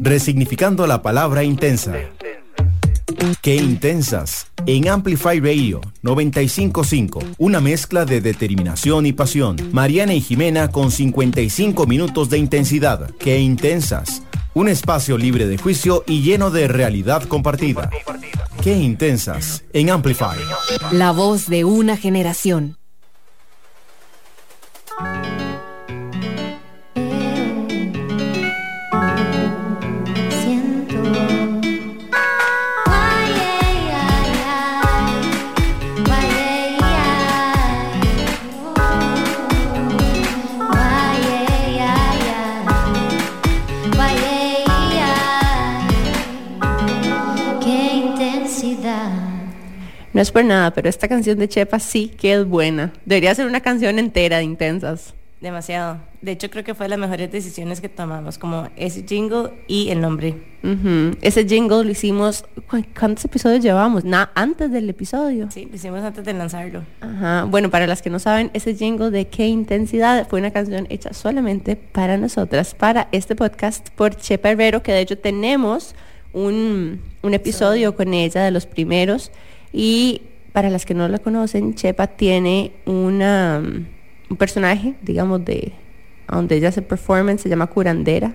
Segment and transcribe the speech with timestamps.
[0.00, 1.94] Resignificando la palabra intensa.
[3.40, 4.46] Qué intensas.
[4.66, 9.56] En Amplify Radio 955, una mezcla de determinación y pasión.
[9.72, 13.10] Mariana y Jimena con 55 minutos de intensidad.
[13.18, 14.22] Qué intensas.
[14.54, 17.90] Un espacio libre de juicio y lleno de realidad compartida.
[18.62, 19.64] Qué intensas.
[19.72, 20.38] En Amplify.
[20.92, 22.76] La voz de una generación.
[50.14, 52.92] No es por nada, pero esta canción de Chepa sí que es buena.
[53.04, 55.12] Debería ser una canción entera de intensas.
[55.40, 55.98] Demasiado.
[56.22, 59.90] De hecho, creo que fue de las mejores decisiones que tomamos, como ese jingle y
[59.90, 60.36] el nombre.
[61.20, 62.46] Ese jingle lo hicimos,
[62.98, 64.04] ¿cuántos episodios llevamos?
[64.04, 65.50] Nada, antes del episodio.
[65.50, 66.84] Sí, lo hicimos antes de lanzarlo.
[67.00, 67.44] Ajá.
[67.44, 71.12] Bueno, para las que no saben, ese jingle de qué intensidad fue una canción hecha
[71.12, 75.94] solamente para nosotras, para este podcast por Chepa Herrero, que de hecho tenemos
[76.32, 79.32] un, un episodio con ella de los primeros.
[79.76, 80.22] Y
[80.52, 83.60] para las que no la conocen, Chepa tiene una,
[84.30, 85.72] un personaje, digamos, de
[86.28, 88.34] donde ella hace performance, se llama curandera.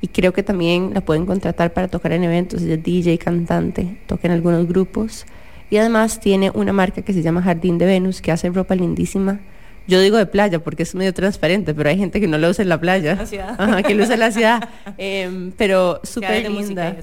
[0.00, 2.62] Y creo que también la pueden contratar para tocar en eventos.
[2.62, 5.26] Ella es DJ, cantante, toca en algunos grupos.
[5.68, 9.40] Y además tiene una marca que se llama Jardín de Venus, que hace ropa lindísima.
[9.86, 12.62] Yo digo de playa porque es medio transparente, pero hay gente que no lo usa
[12.62, 13.16] en la playa.
[13.16, 13.54] La ciudad.
[13.58, 14.68] Ajá, que lo usa en la ciudad.
[14.96, 16.96] Em, pero súper linda.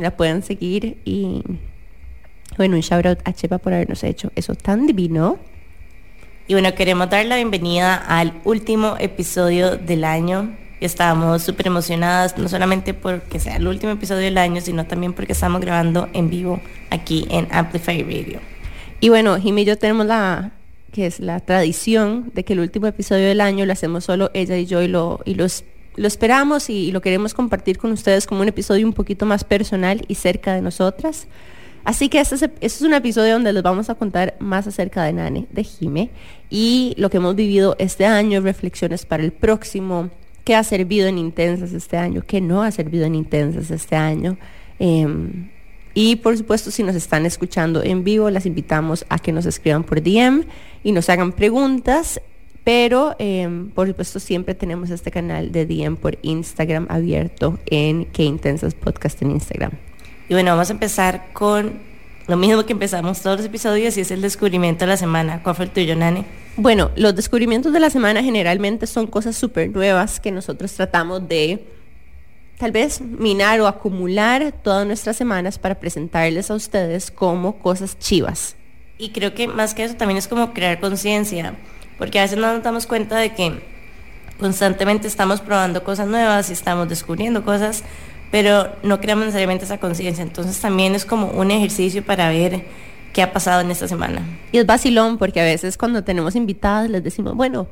[0.00, 1.42] la pueden seguir y
[2.58, 5.38] bueno, un shout out a Chepa por habernos hecho eso tan divino.
[6.48, 10.56] Y bueno, queremos dar la bienvenida al último episodio del año.
[10.80, 15.32] Estamos súper emocionadas, no solamente porque sea el último episodio del año, sino también porque
[15.32, 18.40] estamos grabando en vivo aquí en Amplify Radio.
[19.00, 20.52] Y bueno, Jimmy y yo tenemos la,
[20.90, 24.56] que es la tradición de que el último episodio del año lo hacemos solo ella
[24.56, 25.64] y yo y lo, y los,
[25.96, 29.44] lo esperamos y, y lo queremos compartir con ustedes como un episodio un poquito más
[29.44, 31.28] personal y cerca de nosotras.
[31.88, 35.04] Así que este es, este es, un episodio donde les vamos a contar más acerca
[35.04, 36.10] de Nane, de Jime,
[36.50, 40.10] y lo que hemos vivido este año, reflexiones para el próximo,
[40.44, 44.36] qué ha servido en Intensas este año, qué no ha servido en Intensas este año.
[44.78, 45.06] Eh,
[45.94, 49.82] y por supuesto, si nos están escuchando en vivo, las invitamos a que nos escriban
[49.82, 50.44] por DM
[50.84, 52.20] y nos hagan preguntas.
[52.64, 58.24] Pero, eh, por supuesto, siempre tenemos este canal de DM por Instagram abierto en Que
[58.24, 59.87] Intensas Podcast en Instagram.
[60.28, 61.80] Y bueno, vamos a empezar con
[62.26, 65.42] lo mismo que empezamos todos los episodios y es el descubrimiento de la semana.
[65.42, 66.26] ¿Cuál fue el tuyo, Nani?
[66.56, 71.64] Bueno, los descubrimientos de la semana generalmente son cosas súper nuevas que nosotros tratamos de
[72.58, 78.56] tal vez minar o acumular todas nuestras semanas para presentarles a ustedes como cosas chivas.
[78.98, 81.54] Y creo que más que eso también es como crear conciencia,
[81.96, 83.62] porque a veces no nos damos cuenta de que
[84.38, 87.84] constantemente estamos probando cosas nuevas y estamos descubriendo cosas
[88.30, 90.22] pero no creamos necesariamente esa conciencia.
[90.22, 92.64] Entonces también es como un ejercicio para ver
[93.12, 94.22] qué ha pasado en esta semana.
[94.52, 97.68] Y es vacilón porque a veces cuando tenemos invitadas les decimos, bueno,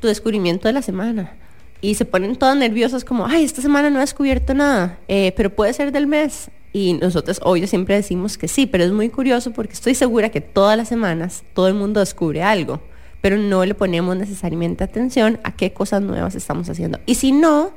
[0.00, 1.34] tu descubrimiento de la semana.
[1.80, 5.50] Y se ponen todas nerviosas como, ay, esta semana no he descubierto nada, eh, pero
[5.50, 6.50] puede ser del mes.
[6.72, 10.40] Y nosotros hoy siempre decimos que sí, pero es muy curioso porque estoy segura que
[10.40, 12.80] todas las semanas todo el mundo descubre algo,
[13.20, 16.98] pero no le ponemos necesariamente atención a qué cosas nuevas estamos haciendo.
[17.06, 17.72] Y si no,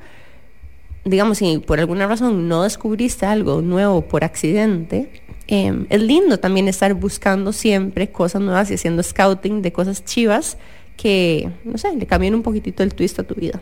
[1.06, 5.10] digamos, si por alguna razón no descubriste algo nuevo por accidente,
[5.48, 10.58] eh, es lindo también estar buscando siempre cosas nuevas y haciendo scouting de cosas chivas
[10.96, 13.60] que, no sé, le cambien un poquitito el twist a tu vida.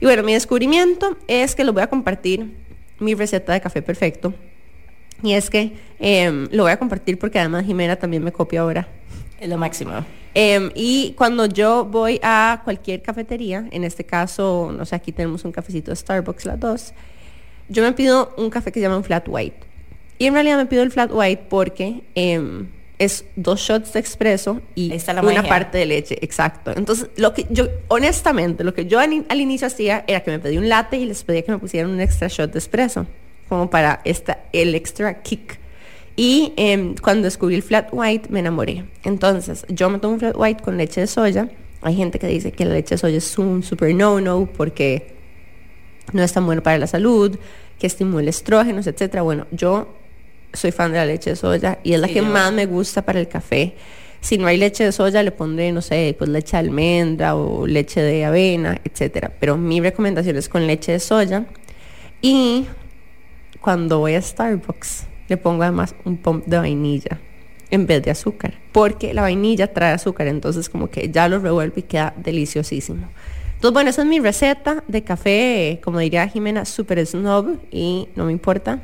[0.00, 2.46] Y bueno, mi descubrimiento es que lo voy a compartir
[3.00, 4.32] mi receta de café perfecto.
[5.22, 8.88] Y es que eh, lo voy a compartir porque además Jimena también me copia ahora.
[9.40, 9.92] Es lo máximo.
[10.34, 15.44] Eh, y cuando yo voy a cualquier cafetería, en este caso, no sé, aquí tenemos
[15.44, 16.92] un cafecito de Starbucks, las dos,
[17.68, 19.66] yo me pido un café que se llama un flat white.
[20.18, 22.66] Y en realidad me pido el flat white porque eh,
[22.98, 24.92] es dos shots de expreso y
[25.22, 26.72] una parte de leche, exacto.
[26.76, 30.38] Entonces, lo que yo, honestamente, lo que yo al, al, inicio hacía era que me
[30.38, 33.06] pedí un latte y les pedía que me pusieran un extra shot de expreso,
[33.48, 35.58] como para esta, el extra kick.
[36.18, 38.84] Y eh, cuando descubrí el flat white me enamoré.
[39.04, 41.48] Entonces, yo me tomo un flat white con leche de soya.
[41.80, 45.14] Hay gente que dice que la leche de soya es un super no-no porque
[46.12, 47.38] no es tan bueno para la salud,
[47.78, 49.20] que estimula estrógenos, etc.
[49.20, 49.94] Bueno, yo
[50.52, 53.02] soy fan de la leche de soya y es la sí, que más me gusta
[53.02, 53.76] para el café.
[54.20, 57.64] Si no hay leche de soya, le pondré, no sé, pues leche de almendra o
[57.64, 59.30] leche de avena, etcétera.
[59.38, 61.46] Pero mi recomendación es con leche de soya.
[62.20, 62.66] Y
[63.60, 67.20] cuando voy a Starbucks, le pongo además un pump de vainilla
[67.70, 71.74] en vez de azúcar, porque la vainilla trae azúcar, entonces como que ya lo revuelvo
[71.76, 73.06] y queda deliciosísimo.
[73.58, 78.24] Entonces, bueno, esa es mi receta de café, como diría Jimena, super snob y no
[78.26, 78.80] me importa.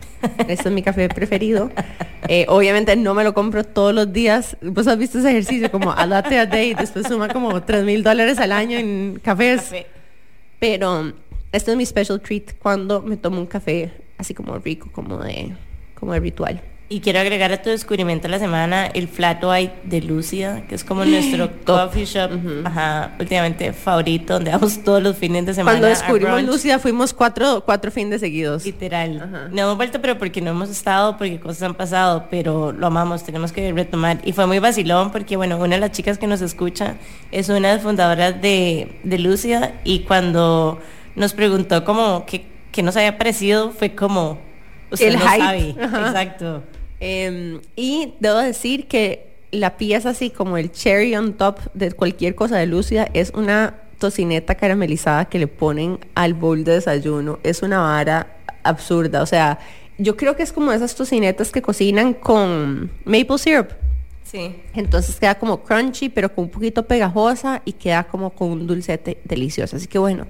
[0.48, 1.70] Este es mi café preferido.
[2.26, 4.56] Eh, obviamente no me lo compro todos los días.
[4.62, 8.02] Vos has visto ese ejercicio como a latte a day, después suma como 3 mil
[8.02, 9.72] dólares al año en cafés.
[10.58, 11.12] Pero
[11.52, 15.52] este es mi special treat cuando me tomo un café así como rico, como de,
[16.04, 16.60] como ritual.
[16.86, 20.74] Y quiero agregar a tu descubrimiento de la semana el Flat White de Lucia, que
[20.74, 22.30] es como nuestro coffee shop,
[22.62, 25.78] ajá, últimamente favorito, donde vamos todos los fines de semana.
[25.78, 28.66] Cuando descubrimos Lucia fuimos cuatro, cuatro fines seguidos.
[28.66, 29.50] Literal.
[29.50, 33.24] No hemos vuelto, pero porque no hemos estado, porque cosas han pasado, pero lo amamos,
[33.24, 34.20] tenemos que retomar.
[34.22, 36.96] Y fue muy vacilón porque, bueno, una de las chicas que nos escucha
[37.32, 40.78] es una de las fundadoras de, de Lucia y cuando
[41.16, 44.38] nos preguntó como que, que nos había parecido, fue como
[45.00, 45.80] el hype.
[45.80, 46.62] Exacto.
[47.00, 52.34] Em, y debo decir que la pieza así como el cherry on top de cualquier
[52.34, 57.38] cosa de Lucia es una tocineta caramelizada que le ponen al bowl de desayuno.
[57.42, 59.22] Es una vara absurda.
[59.22, 59.58] O sea,
[59.98, 63.68] yo creo que es como esas tocinetas que cocinan con maple syrup.
[64.24, 64.56] Sí.
[64.74, 69.18] Entonces queda como crunchy, pero con un poquito pegajosa y queda como con un dulcete
[69.24, 69.76] delicioso.
[69.76, 70.26] Así que bueno.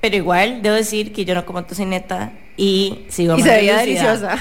[0.00, 4.36] Pero igual, debo decir que yo no como tocineta y sigo Y se veía deliciosa.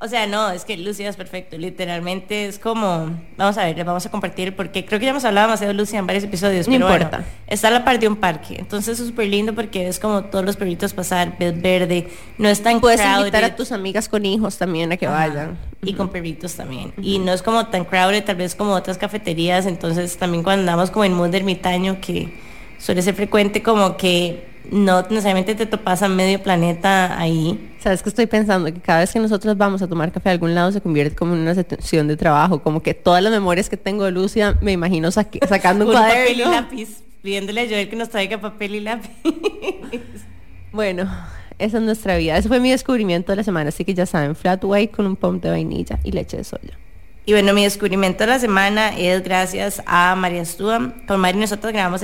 [0.00, 1.58] O sea, no, es que Lucia es perfecto.
[1.58, 5.24] Literalmente es como, vamos a ver, les vamos a compartir porque creo que ya hemos
[5.24, 7.16] hablado demasiado de Lucia en varios episodios, No pero importa.
[7.16, 8.54] bueno, está a la par de un parque.
[8.60, 12.06] Entonces es súper lindo porque es como todos los perritos pasar, ves verde,
[12.38, 13.18] no es tan Puedes crowded.
[13.18, 15.16] invitar a tus amigas con hijos también a que Ajá.
[15.30, 15.58] vayan.
[15.82, 16.92] Y con perritos también.
[17.02, 19.66] Y no es como tan crowded, tal vez como otras cafeterías.
[19.66, 22.38] Entonces también cuando andamos como en mood ermitaño, que
[22.78, 27.72] suele ser frecuente, como que no necesariamente te topas a medio planeta ahí.
[27.80, 28.72] ¿Sabes qué estoy pensando?
[28.72, 31.34] Que cada vez que nosotros vamos a tomar café a algún lado se convierte como
[31.34, 32.62] en una sesión de trabajo.
[32.62, 36.00] Como que todas las memorias que tengo de Lucia me imagino saque- sacando un Con
[36.02, 36.52] papel y cuaderno.
[36.52, 37.02] lápiz.
[37.22, 39.10] Pidiéndole a Joel que nos traiga papel y lápiz.
[40.72, 41.10] Bueno,
[41.58, 42.36] esa es nuestra vida.
[42.36, 43.68] Ese fue mi descubrimiento de la semana.
[43.70, 46.78] Así que ya saben, flat white con un pump de vainilla y leche de soya.
[47.28, 50.92] Y bueno, mi descubrimiento de la semana es gracias a María Stúa.
[51.06, 52.00] Con Mari nosotros grabamos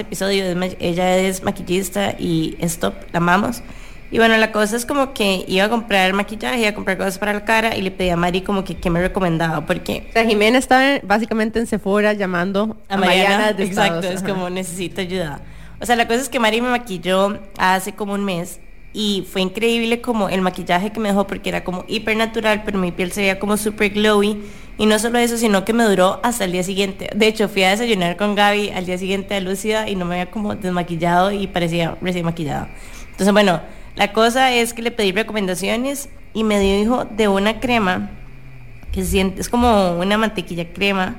[0.55, 3.63] ma- ella es maquillista y stop, la amamos.
[4.11, 7.17] Y bueno, la cosa es como que iba a comprar maquillaje, iba a comprar cosas
[7.19, 10.13] para la cara y le pedí a Mari como que qué me recomendaba, porque O
[10.13, 14.17] sea, Jimena está básicamente en Sephora llamando a Mariana, de exacto, Estados.
[14.17, 14.31] es Ajá.
[14.35, 15.41] como necesito ayuda.
[15.81, 18.61] O sea, la cosa es que Mari me maquilló hace como un mes
[18.93, 22.79] y fue increíble como el maquillaje que me dejó porque era como hiper natural, pero
[22.79, 24.43] mi piel se veía como super glowy
[24.77, 27.09] y no solo eso, sino que me duró hasta el día siguiente.
[27.15, 30.21] De hecho, fui a desayunar con Gaby al día siguiente a Lúcida y no me
[30.21, 32.69] había como desmaquillado y parecía recién maquillada.
[33.11, 33.61] Entonces, bueno,
[33.95, 38.11] la cosa es que le pedí recomendaciones y me dijo de una crema
[38.91, 41.17] que siente, es como una mantequilla crema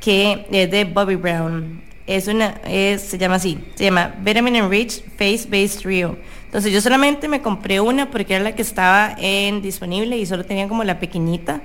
[0.00, 1.82] que es de Bobby Brown.
[2.06, 6.16] Es una, es, se llama así, se llama Vitamin Enriched Face Based Trio.
[6.46, 10.44] Entonces yo solamente me compré una porque era la que estaba en disponible y solo
[10.44, 11.60] tenía como la pequeñita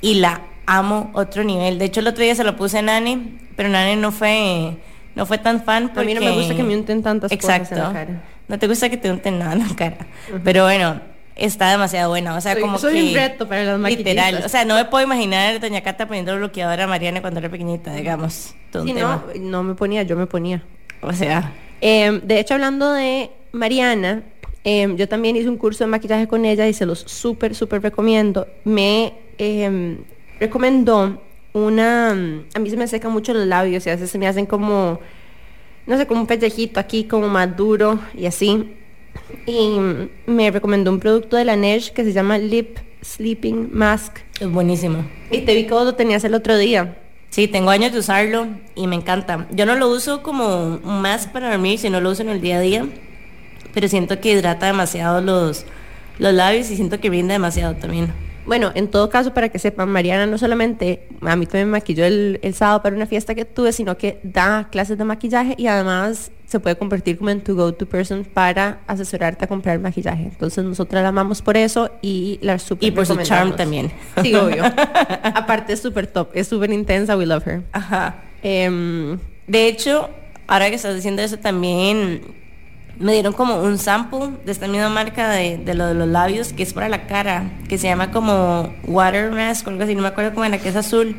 [0.00, 1.78] y la amo otro nivel.
[1.78, 4.76] De hecho el otro día se lo puse a Nani, pero Nani no fue,
[5.14, 6.06] no fue tan fan A porque...
[6.06, 7.70] mí no me gusta que me unten tantas Exacto.
[7.70, 8.22] cosas en la cara.
[8.48, 10.06] No te gusta que te unten nada en la cara.
[10.44, 11.00] Pero bueno,
[11.34, 12.36] está demasiado buena.
[12.36, 13.02] O sea, Soy- como soy que...
[13.08, 14.42] un reto para las Literal.
[14.44, 17.48] O sea, no me puedo imaginar a Doña Cata poniendo bloqueador a Mariana cuando era
[17.48, 18.54] pequeñita, digamos.
[18.70, 19.24] Todo un tema.
[19.34, 20.62] no, no me ponía, yo me ponía.
[21.02, 24.22] O sea, Eh, de hecho, hablando de Mariana,
[24.64, 27.82] eh, yo también hice un curso de maquillaje con ella y se los súper, súper
[27.82, 28.46] recomiendo.
[28.64, 29.98] Me eh,
[30.40, 32.10] recomendó una...
[32.10, 35.00] A mí se me secan mucho los labios y a veces se me hacen como,
[35.86, 38.74] no sé, como un pellejito aquí, como más duro y así.
[39.46, 39.78] Y
[40.26, 44.18] me recomendó un producto de la Neige que se llama Lip Sleeping Mask.
[44.40, 45.04] es buenísimo.
[45.30, 46.98] Y te vi que vos lo tenías el otro día.
[47.30, 49.46] Sí, tengo años de usarlo y me encanta.
[49.50, 52.60] Yo no lo uso como más para dormir, sino lo uso en el día a
[52.60, 52.86] día.
[53.74, 55.66] Pero siento que hidrata demasiado los,
[56.18, 58.25] los labios y siento que brinda demasiado también.
[58.46, 62.04] Bueno, en todo caso, para que sepan, Mariana no solamente a mí también me maquilló
[62.04, 65.66] el, el sábado para una fiesta que tuve, sino que da clases de maquillaje y
[65.66, 70.22] además se puede convertir como en tu go-to person para asesorarte a comprar maquillaje.
[70.24, 73.90] Entonces nosotras la amamos por eso y la super Y por su charm también.
[74.22, 74.64] Sí, obvio.
[75.22, 77.62] Aparte es súper top, es súper intensa, we love her.
[77.72, 78.22] Ajá.
[78.42, 80.08] Em, De hecho,
[80.46, 82.20] ahora que estás diciendo eso también
[82.98, 86.52] me dieron como un sample de esta misma marca de, de lo de los labios
[86.52, 90.02] que es para la cara, que se llama como Water Mask o algo así, no
[90.02, 91.16] me acuerdo cómo era, que es azul.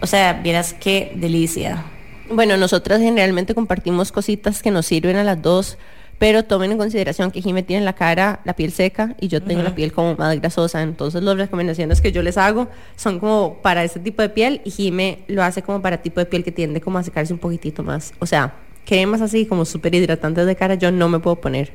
[0.00, 1.84] o sea, vieras qué delicia.
[2.30, 5.78] Bueno, nosotras generalmente compartimos cositas que nos sirven a las dos,
[6.18, 9.62] pero tomen en consideración que Jime tiene la cara, la piel seca y yo tengo
[9.62, 10.82] la piel como más grasosa.
[10.82, 14.70] Entonces las recomendaciones que yo les hago son como para este tipo de piel y
[14.70, 17.82] Jime lo hace como para tipo de piel que tiende como a secarse un poquitito
[17.82, 18.12] más.
[18.20, 21.72] O sea, cremas así como súper hidratantes de cara yo no me puedo poner.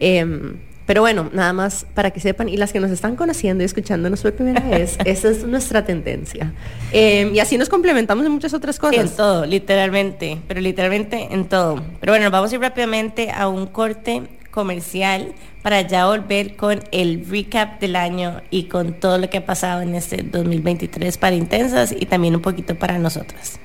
[0.00, 3.66] Em, pero bueno, nada más para que sepan, y las que nos están conociendo y
[3.66, 6.52] escuchándonos por primera vez, esa es nuestra tendencia.
[6.92, 8.98] Em, y así nos complementamos en muchas otras cosas.
[8.98, 11.82] En todo, literalmente, pero literalmente en todo.
[12.00, 17.24] Pero bueno, vamos a ir rápidamente a un corte comercial para ya volver con el
[17.28, 21.94] recap del año y con todo lo que ha pasado en este 2023 para Intensas
[21.98, 23.58] y también un poquito para nosotras.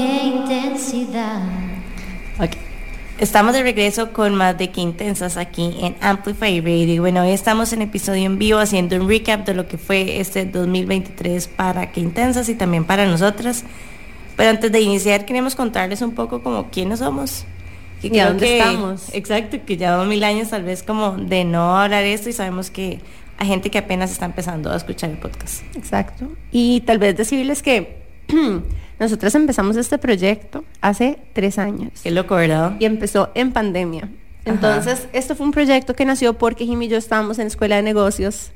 [0.00, 1.42] Qué intensidad.
[3.18, 7.02] Estamos de regreso con más de Qué Intensas aquí en Amplify Radio.
[7.02, 10.46] Bueno, hoy estamos en episodio en vivo haciendo un recap de lo que fue este
[10.46, 13.64] 2023 para Qué Intensas y también para nosotras.
[14.38, 17.44] Pero antes de iniciar queremos contarles un poco como quiénes somos.
[18.02, 19.04] ¿Y a creo dónde que- estamos?
[19.12, 23.00] Exacto, que llevamos mil años tal vez como de no hablar esto y sabemos que
[23.36, 25.62] hay gente que apenas está empezando a escuchar el podcast.
[25.76, 26.26] Exacto.
[26.52, 27.99] Y tal vez decirles que
[29.00, 31.90] nosotras empezamos este proyecto hace tres años.
[32.02, 32.76] Qué loco, ¿verdad?
[32.78, 34.10] y empezó en pandemia.
[34.44, 37.82] Entonces, esto fue un proyecto que nació porque Jimmy y yo estábamos en escuela de
[37.82, 38.52] negocios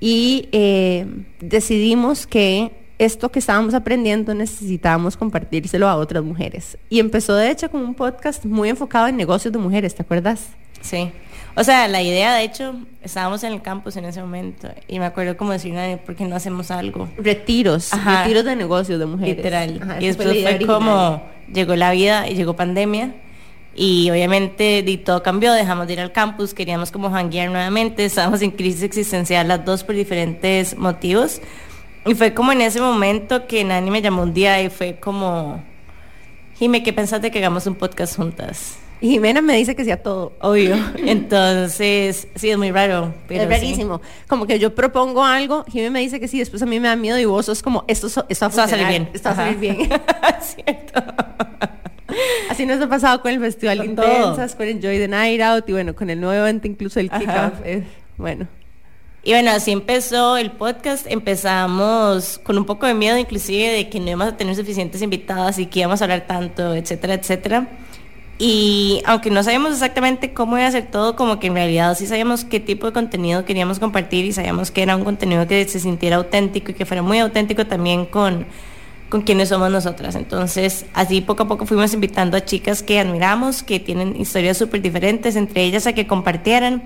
[0.00, 1.06] y eh,
[1.40, 6.78] decidimos que esto que estábamos aprendiendo necesitábamos compartírselo a otras mujeres.
[6.88, 10.48] Y empezó, de hecho, como un podcast muy enfocado en negocios de mujeres, ¿te acuerdas?
[10.84, 11.10] Sí.
[11.56, 15.06] O sea, la idea, de hecho, estábamos en el campus en ese momento y me
[15.06, 17.08] acuerdo como decir, "Nadie, ¿por qué no hacemos algo?
[17.16, 18.22] Retiros, Ajá.
[18.22, 19.36] retiros de negocios de mujeres.
[19.36, 19.80] Literal.
[19.82, 21.22] Ajá, y después fue como,
[21.52, 23.14] llegó la vida y llegó pandemia.
[23.76, 28.40] Y obviamente di, todo cambió, dejamos de ir al campus, queríamos como hanguear nuevamente, estábamos
[28.42, 31.40] en crisis existencial las dos por diferentes motivos.
[32.06, 35.62] Y fue como en ese momento que Nani me llamó un día y fue como,
[36.56, 38.78] Jime, ¿qué pensaste que hagamos un podcast juntas?
[39.04, 40.32] Y Jimena me dice que sea todo.
[40.40, 40.76] Obvio.
[40.96, 43.12] Entonces, sí, es muy raro.
[43.28, 43.54] Pero es sí.
[43.54, 44.00] rarísimo.
[44.26, 46.96] Como que yo propongo algo, Jimmy me dice que sí, después a mí me da
[46.96, 49.10] miedo y vos sos como, esto, esto Esto va a salir bien.
[49.12, 49.76] Esto va a salir bien.
[50.40, 51.04] Cierto.
[52.48, 55.68] Así nos ha pasado con el Festival Con Intensas, con el Joy the Night Out
[55.68, 57.10] y bueno, con el nuevo evento, incluso el.
[57.10, 57.60] Kickoff.
[57.62, 57.84] eh,
[58.16, 58.48] bueno,
[59.22, 61.06] Y bueno, así empezó el podcast.
[61.10, 65.58] Empezamos con un poco de miedo, inclusive, de que no íbamos a tener suficientes invitadas
[65.58, 67.68] y que íbamos a hablar tanto, etcétera, etcétera.
[68.38, 72.06] Y aunque no sabíamos exactamente cómo iba a ser todo, como que en realidad sí
[72.06, 75.78] sabíamos qué tipo de contenido queríamos compartir y sabíamos que era un contenido que se
[75.78, 78.46] sintiera auténtico y que fuera muy auténtico también con,
[79.08, 80.16] con quienes somos nosotras.
[80.16, 84.82] Entonces, así poco a poco fuimos invitando a chicas que admiramos, que tienen historias súper
[84.82, 86.82] diferentes, entre ellas a que compartieran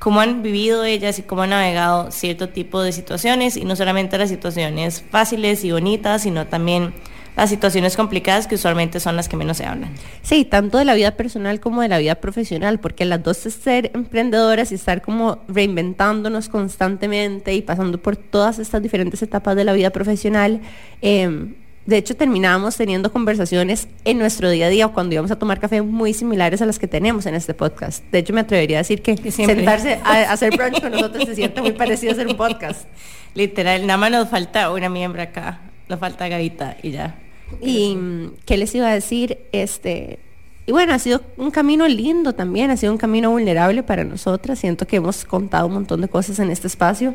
[0.00, 4.18] cómo han vivido ellas y cómo han navegado cierto tipo de situaciones, y no solamente
[4.18, 6.92] las situaciones fáciles y bonitas, sino también
[7.42, 9.90] las situaciones complicadas que usualmente son las que menos se hablan.
[10.22, 13.54] sí, tanto de la vida personal como de la vida profesional, porque las dos es
[13.54, 19.64] ser emprendedoras y estar como reinventándonos constantemente y pasando por todas estas diferentes etapas de
[19.64, 20.60] la vida profesional.
[21.02, 21.54] eh,
[21.88, 25.80] de hecho, terminábamos teniendo conversaciones en nuestro día a día cuando íbamos a tomar café
[25.80, 28.04] muy similares a las que tenemos en este podcast.
[28.12, 29.56] De hecho, me atrevería a decir que, siempre.
[29.56, 32.86] sentarse a, a hacer brunch con nosotros se siente muy parecido a hacer un podcast.
[33.34, 37.14] Literal, nada más nos falta una miembro acá, nos falta Gavita y ya.
[37.60, 40.18] Y mm, qué les iba a decir, este,
[40.66, 44.58] y bueno, ha sido un camino lindo también, ha sido un camino vulnerable para nosotras.
[44.58, 47.14] Siento que hemos contado un montón de cosas en este espacio.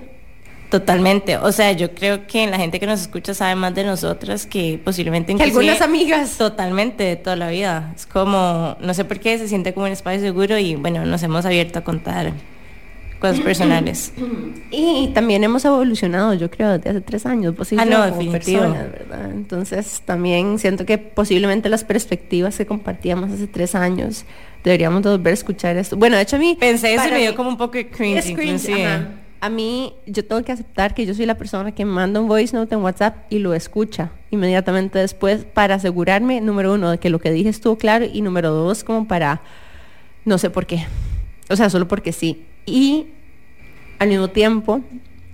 [0.71, 4.47] Totalmente, o sea, yo creo que la gente que nos escucha sabe más de nosotras
[4.47, 6.35] que posiblemente Que algunas amigas.
[6.35, 7.93] Totalmente, de toda la vida.
[7.95, 11.21] Es como, no sé por qué se siente como un espacio seguro y bueno, nos
[11.21, 12.33] hemos abierto a contar
[13.23, 14.13] cosas personales.
[14.69, 18.91] Y también hemos evolucionado, yo creo, desde hace tres años, y Ah, no, como personas,
[18.91, 19.31] ¿verdad?
[19.31, 24.25] Entonces, también siento que posiblemente las perspectivas que compartíamos hace tres años
[24.63, 25.95] deberíamos de volver a escuchar esto.
[25.95, 26.57] Bueno, de hecho, a mí.
[26.59, 28.69] Pensé eso y me dio como un poco de cringe, Es cringe.
[29.39, 32.55] A mí, yo tengo que aceptar que yo soy la persona que manda un voice
[32.55, 37.19] note en WhatsApp y lo escucha inmediatamente después para asegurarme, número uno, de que lo
[37.19, 39.41] que dije estuvo claro y número dos, como para,
[40.25, 40.85] no sé por qué.
[41.49, 42.45] O sea, solo porque sí.
[42.65, 43.07] Y
[43.99, 44.81] al mismo tiempo,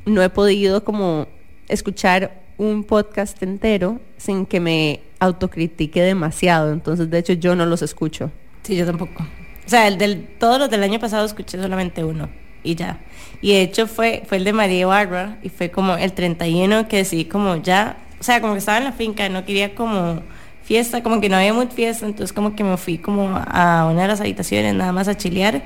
[0.06, 1.28] no he podido como
[1.68, 6.72] escuchar un podcast entero sin que me autocritique demasiado.
[6.72, 8.32] Entonces, de hecho, yo no los escucho.
[8.64, 9.24] Sí, yo tampoco.
[9.66, 12.30] O sea, el del, todos los del año pasado escuché solamente uno
[12.64, 13.00] y ya.
[13.42, 16.98] Y de hecho fue, fue el de María Barra y fue como el 31 que
[16.98, 20.22] decidí como ya, o sea, como que estaba en la finca, no quería como
[20.64, 24.04] fiesta, como que no había mucha fiesta, entonces como que me fui como a una
[24.04, 25.62] de las habitaciones nada más a chilear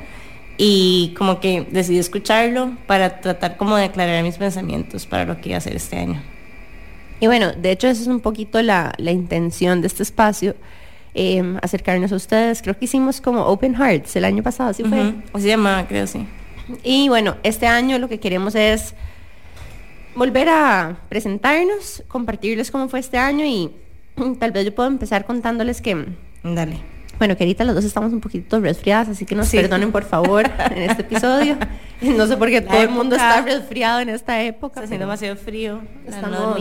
[0.57, 5.49] y como que decidí escucharlo para tratar como de aclarar mis pensamientos para lo que
[5.49, 6.21] iba a hacer este año.
[7.19, 10.55] Y bueno, de hecho esa es un poquito la, la intención de este espacio,
[11.15, 12.61] eh, acercarnos a ustedes.
[12.61, 15.09] Creo que hicimos como Open Hearts el año pasado, ¿sí fue?
[15.09, 16.25] Ujú, Así se llama, creo, sí.
[16.83, 18.93] Y bueno, este año lo que queremos es
[20.15, 23.71] volver a presentarnos, compartirles cómo fue este año y
[24.39, 26.05] tal vez yo puedo empezar contándoles que,
[26.43, 26.92] Dale.
[27.19, 29.57] Bueno, que ahorita los dos estamos un poquito resfriadas, así que nos Sí.
[29.57, 31.57] perdonen por favor en este episodio.
[32.01, 34.73] No sé por qué todo el mundo época- está resfriado en esta época.
[34.75, 35.79] Está haciendo demasiado frío.
[36.07, 36.57] Estamos-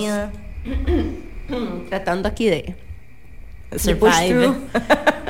[1.89, 2.77] tratando aquí de,
[3.71, 4.49] de Survive.
[4.49, 4.57] push.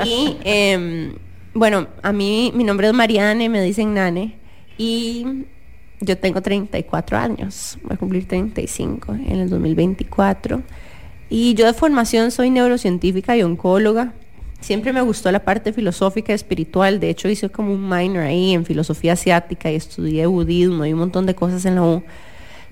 [0.05, 1.13] Y em,
[1.53, 4.35] bueno, a mí mi nombre es Mariane, me dicen Nane
[4.77, 5.25] y
[6.01, 10.61] yo tengo 34 años, voy a cumplir 35 en el 2024.
[11.29, 14.13] Y yo de formación soy neurocientífica y oncóloga.
[14.63, 17.01] Siempre me gustó la parte filosófica y espiritual.
[17.01, 20.99] De hecho, hice como un minor ahí en filosofía asiática y estudié budismo y un
[20.99, 22.01] montón de cosas en la U.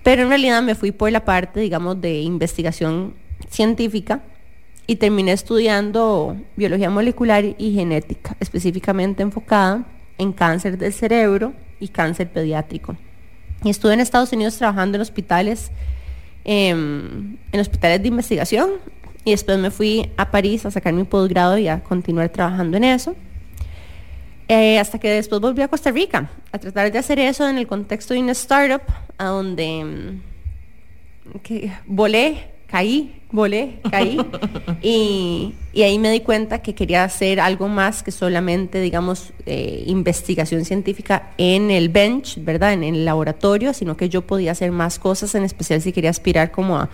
[0.01, 3.13] Pero en realidad me fui por la parte, digamos, de investigación
[3.49, 4.21] científica
[4.87, 9.83] y terminé estudiando biología molecular y genética, específicamente enfocada
[10.17, 12.95] en cáncer del cerebro y cáncer pediátrico.
[13.65, 15.71] Y estuve en Estados Unidos trabajando en hospitales,
[16.45, 18.69] em, en hospitales de investigación
[19.23, 22.83] y después me fui a París a sacar mi posgrado y a continuar trabajando en
[22.85, 23.15] eso.
[24.47, 27.67] Eh, hasta que después volví a Costa Rica a tratar de hacer eso en el
[27.67, 28.81] contexto de una startup,
[29.17, 34.17] a donde mm, que volé, caí, volé, caí.
[34.81, 39.83] y, y ahí me di cuenta que quería hacer algo más que solamente, digamos, eh,
[39.87, 42.73] investigación científica en el bench, ¿verdad?
[42.73, 46.51] En el laboratorio, sino que yo podía hacer más cosas, en especial si quería aspirar
[46.51, 46.89] como a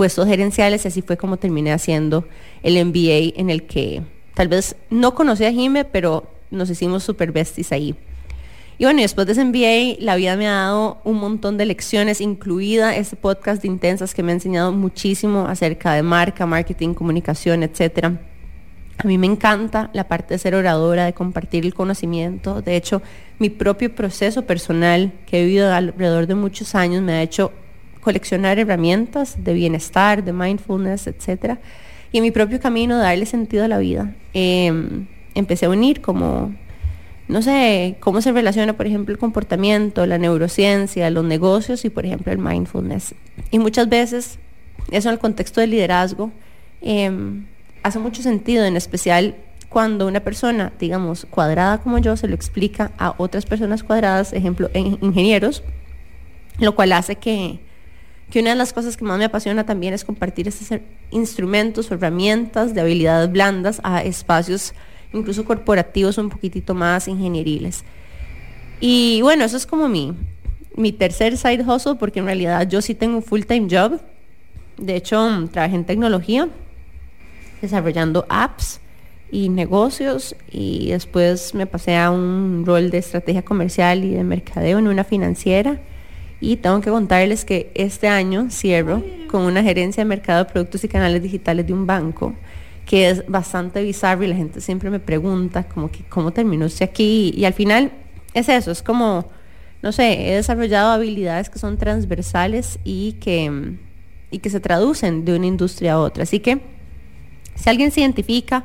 [0.00, 2.24] puestos gerenciales, y así fue como terminé haciendo
[2.62, 4.00] el MBA en el que
[4.32, 7.94] tal vez no conocí a Jime, pero nos hicimos super besties ahí.
[8.78, 11.66] Y bueno, y después de ese MBA, la vida me ha dado un montón de
[11.66, 16.94] lecciones, incluida este podcast de Intensas que me ha enseñado muchísimo acerca de marca, marketing,
[16.94, 18.22] comunicación, etcétera.
[18.96, 22.62] A mí me encanta la parte de ser oradora, de compartir el conocimiento.
[22.62, 23.02] De hecho,
[23.38, 27.52] mi propio proceso personal que he vivido alrededor de muchos años me ha hecho
[28.00, 31.58] coleccionar herramientas de bienestar, de mindfulness, etcétera.
[32.12, 34.14] Y en mi propio camino darle sentido a la vida.
[34.34, 34.72] Eh,
[35.34, 36.52] empecé a unir como
[37.30, 42.04] no sé, cómo se relaciona, por ejemplo, el comportamiento, la neurociencia, los negocios y, por
[42.04, 43.14] ejemplo, el mindfulness.
[43.52, 44.38] Y muchas veces,
[44.90, 46.32] eso en el contexto del liderazgo,
[46.82, 47.10] eh,
[47.84, 49.36] hace mucho sentido, en especial
[49.68, 54.68] cuando una persona, digamos, cuadrada como yo, se lo explica a otras personas cuadradas, ejemplo,
[54.74, 55.62] en ingenieros,
[56.58, 57.60] lo cual hace que,
[58.30, 60.78] que una de las cosas que más me apasiona también es compartir estos
[61.10, 64.72] instrumentos o herramientas de habilidades blandas a espacios
[65.12, 67.84] incluso corporativos un poquitito más ingenieriles.
[68.80, 70.14] Y bueno, eso es como mi,
[70.76, 74.00] mi tercer side hustle, porque en realidad yo sí tengo un full-time job.
[74.78, 76.48] De hecho, mm, trabajé en tecnología,
[77.60, 78.80] desarrollando apps
[79.30, 84.78] y negocios, y después me pasé a un rol de estrategia comercial y de mercadeo
[84.78, 85.80] en una financiera.
[86.40, 90.82] Y tengo que contarles que este año cierro con una gerencia de mercado de productos
[90.84, 92.34] y canales digitales de un banco
[92.86, 96.86] que es bastante bizarro y la gente siempre me pregunta como que cómo terminó usted
[96.86, 97.92] aquí y al final
[98.34, 99.30] es eso, es como,
[99.82, 103.76] no sé, he desarrollado habilidades que son transversales y que,
[104.30, 106.24] y que se traducen de una industria a otra.
[106.24, 106.60] Así que
[107.54, 108.64] si alguien se identifica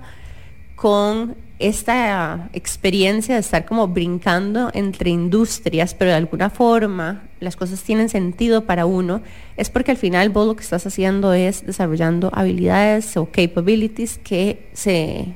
[0.76, 7.82] con esta experiencia de estar como brincando entre industrias, pero de alguna forma las cosas
[7.82, 9.22] tienen sentido para uno,
[9.56, 14.68] es porque al final vos lo que estás haciendo es desarrollando habilidades o capabilities que
[14.74, 15.34] se,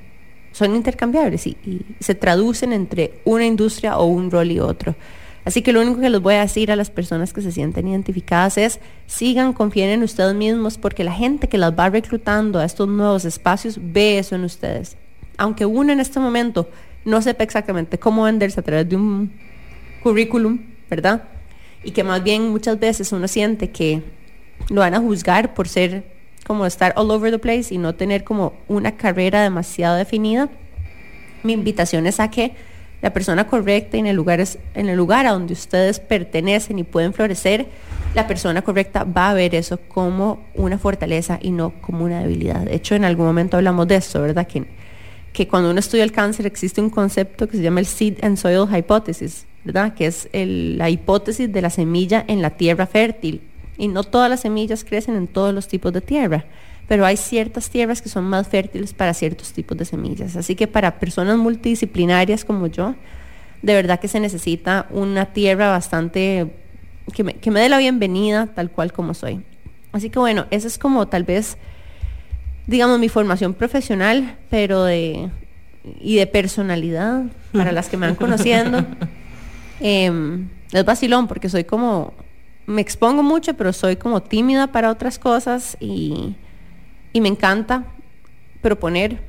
[0.51, 4.95] son intercambiables y, y se traducen entre una industria o un rol y otro.
[5.45, 7.87] Así que lo único que les voy a decir a las personas que se sienten
[7.87, 12.65] identificadas es sigan, confíen en ustedes mismos porque la gente que las va reclutando a
[12.65, 14.97] estos nuevos espacios ve eso en ustedes
[15.39, 16.69] aunque uno en este momento
[17.05, 19.31] no sepa exactamente cómo venderse a través de un
[20.03, 21.23] currículum, ¿verdad?
[21.81, 24.03] Y que más bien muchas veces uno siente que
[24.69, 26.03] lo van a juzgar por ser
[26.45, 30.49] como estar all over the place y no tener como una carrera demasiado definida.
[31.43, 32.53] Mi invitación es a que
[33.01, 36.83] la persona correcta en el lugar, es, en el lugar a donde ustedes pertenecen y
[36.83, 37.67] pueden florecer,
[38.13, 42.59] la persona correcta va a ver eso como una fortaleza y no como una debilidad.
[42.59, 44.45] De hecho, en algún momento hablamos de esto, ¿verdad?
[44.45, 44.78] Que
[45.33, 48.37] que cuando uno estudia el cáncer existe un concepto que se llama el Seed and
[48.37, 49.93] Soil Hypothesis, ¿verdad?
[49.93, 53.41] Que es el, la hipótesis de la semilla en la tierra fértil.
[53.77, 56.45] Y no todas las semillas crecen en todos los tipos de tierra,
[56.87, 60.35] pero hay ciertas tierras que son más fértiles para ciertos tipos de semillas.
[60.35, 62.95] Así que para personas multidisciplinarias como yo,
[63.61, 66.51] de verdad que se necesita una tierra bastante
[67.13, 69.41] que me, que me dé la bienvenida tal cual como soy.
[69.91, 71.57] Así que bueno, esa es como tal vez,
[72.69, 75.31] digamos, mi formación profesional, pero de,
[75.99, 78.85] y de personalidad, para las que me van conociendo.
[79.79, 82.13] Em, es vacilón porque soy como,
[82.67, 86.35] me expongo mucho, pero soy como tímida para otras cosas y,
[87.11, 87.85] y me encanta
[88.61, 89.19] proponer.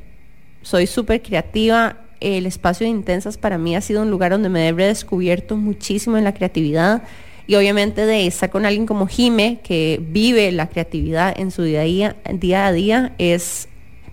[0.61, 1.97] Soy súper creativa.
[2.21, 6.19] El espacio de Intensas para mí ha sido un lugar donde me he redescubierto muchísimo
[6.19, 7.05] en la creatividad.
[7.51, 11.81] Y obviamente de estar con alguien como Jime, que vive la creatividad en su día
[11.81, 13.69] a día, día, a día es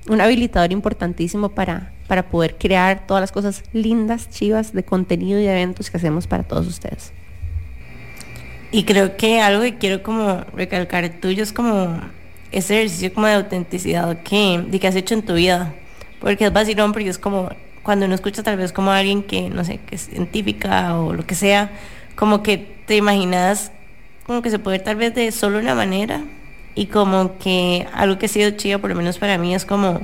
[0.10, 5.44] un habilitador importantísimo para, para poder crear todas las cosas lindas, chivas de contenido y
[5.44, 7.14] de eventos que hacemos para todos ustedes.
[8.72, 11.96] Y creo que algo que quiero como recalcar tuyo es como
[12.52, 15.76] ese ejercicio como de autenticidad que, que has hecho en tu vida.
[16.20, 17.52] Porque es vacilón, porque es como
[17.84, 21.24] cuando uno escucha tal vez como alguien que, no sé, que es científica o lo
[21.28, 21.70] que sea,
[22.16, 23.72] como que te imaginas
[24.26, 26.24] como que se puede tal vez de solo una manera
[26.74, 30.02] y como que algo que ha sido chido, por lo menos para mí, es como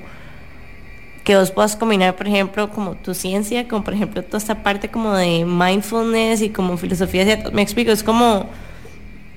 [1.24, 4.90] que vos puedas combinar, por ejemplo, como tu ciencia, como por ejemplo toda esta parte
[4.90, 8.50] como de mindfulness y como filosofía, me explico, es como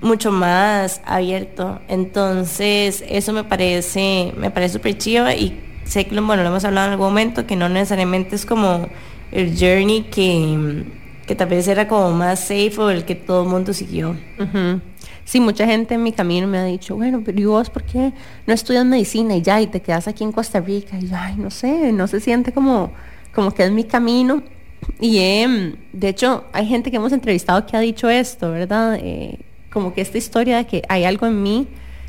[0.01, 1.81] mucho más abierto.
[1.89, 5.55] Entonces, eso me parece, me parece súper chido y
[5.85, 8.89] sé que bueno, lo hemos hablado en algún momento, que no necesariamente es como
[9.31, 10.85] el journey que,
[11.27, 14.17] que tal vez era como más safe o el que todo el mundo siguió.
[15.25, 18.13] Sí, mucha gente en mi camino me ha dicho, bueno, pero ¿y vos por qué
[18.47, 20.97] no estudias medicina y ya, y te quedas aquí en Costa Rica?
[21.01, 22.93] Y yo, ay, no sé, no se siente como,
[23.35, 24.45] como que es mi camino.
[25.01, 25.19] Y
[25.93, 29.01] de hecho, hay gente que hemos entrevistado que ha dicho esto, ¿verdad?
[29.03, 29.41] Eh,
[29.73, 31.67] como que esta historia de que hay algo en mí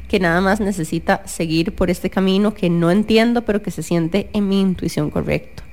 [0.08, 4.30] que nada más necesita seguir por este camino que no entiendo, pero que se siente
[4.34, 5.64] en mi intuición correcto.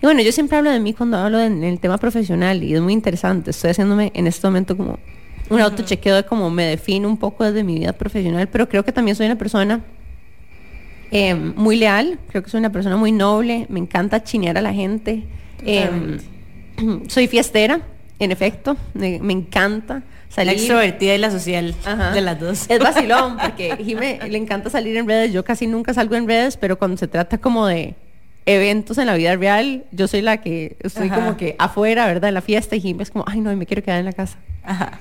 [0.00, 2.80] Y bueno, yo siempre hablo de mí cuando hablo en el tema profesional y es
[2.80, 3.50] muy interesante.
[3.50, 4.98] Estoy haciéndome en este momento como
[5.50, 8.92] un autochequeo de cómo me defino un poco desde mi vida profesional, pero creo que
[8.92, 9.82] también soy una persona
[11.10, 14.72] eh, muy leal, creo que soy una persona muy noble, me encanta chinear a la
[14.72, 15.24] gente.
[15.64, 16.18] Eh,
[17.08, 17.80] soy fiestera,
[18.18, 20.52] en efecto, me, encanta salir.
[20.52, 21.74] La extrovertida y la social
[22.12, 22.66] de las dos.
[22.68, 25.32] Es vacilón, porque Jime le encanta salir en redes.
[25.32, 27.94] Yo casi nunca salgo en redes, pero cuando se trata como de
[28.48, 32.28] eventos en la vida real, yo soy la que estoy como que afuera, ¿verdad?
[32.28, 34.38] En la fiesta y Jime es como, ay no, me quiero quedar en la casa.
[34.64, 34.98] Ajá.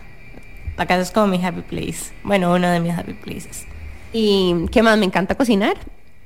[0.77, 2.11] La casa es como mi happy place.
[2.23, 3.65] Bueno, uno de mis happy places.
[4.11, 4.97] ¿Y qué más?
[4.97, 5.77] Me encanta cocinar.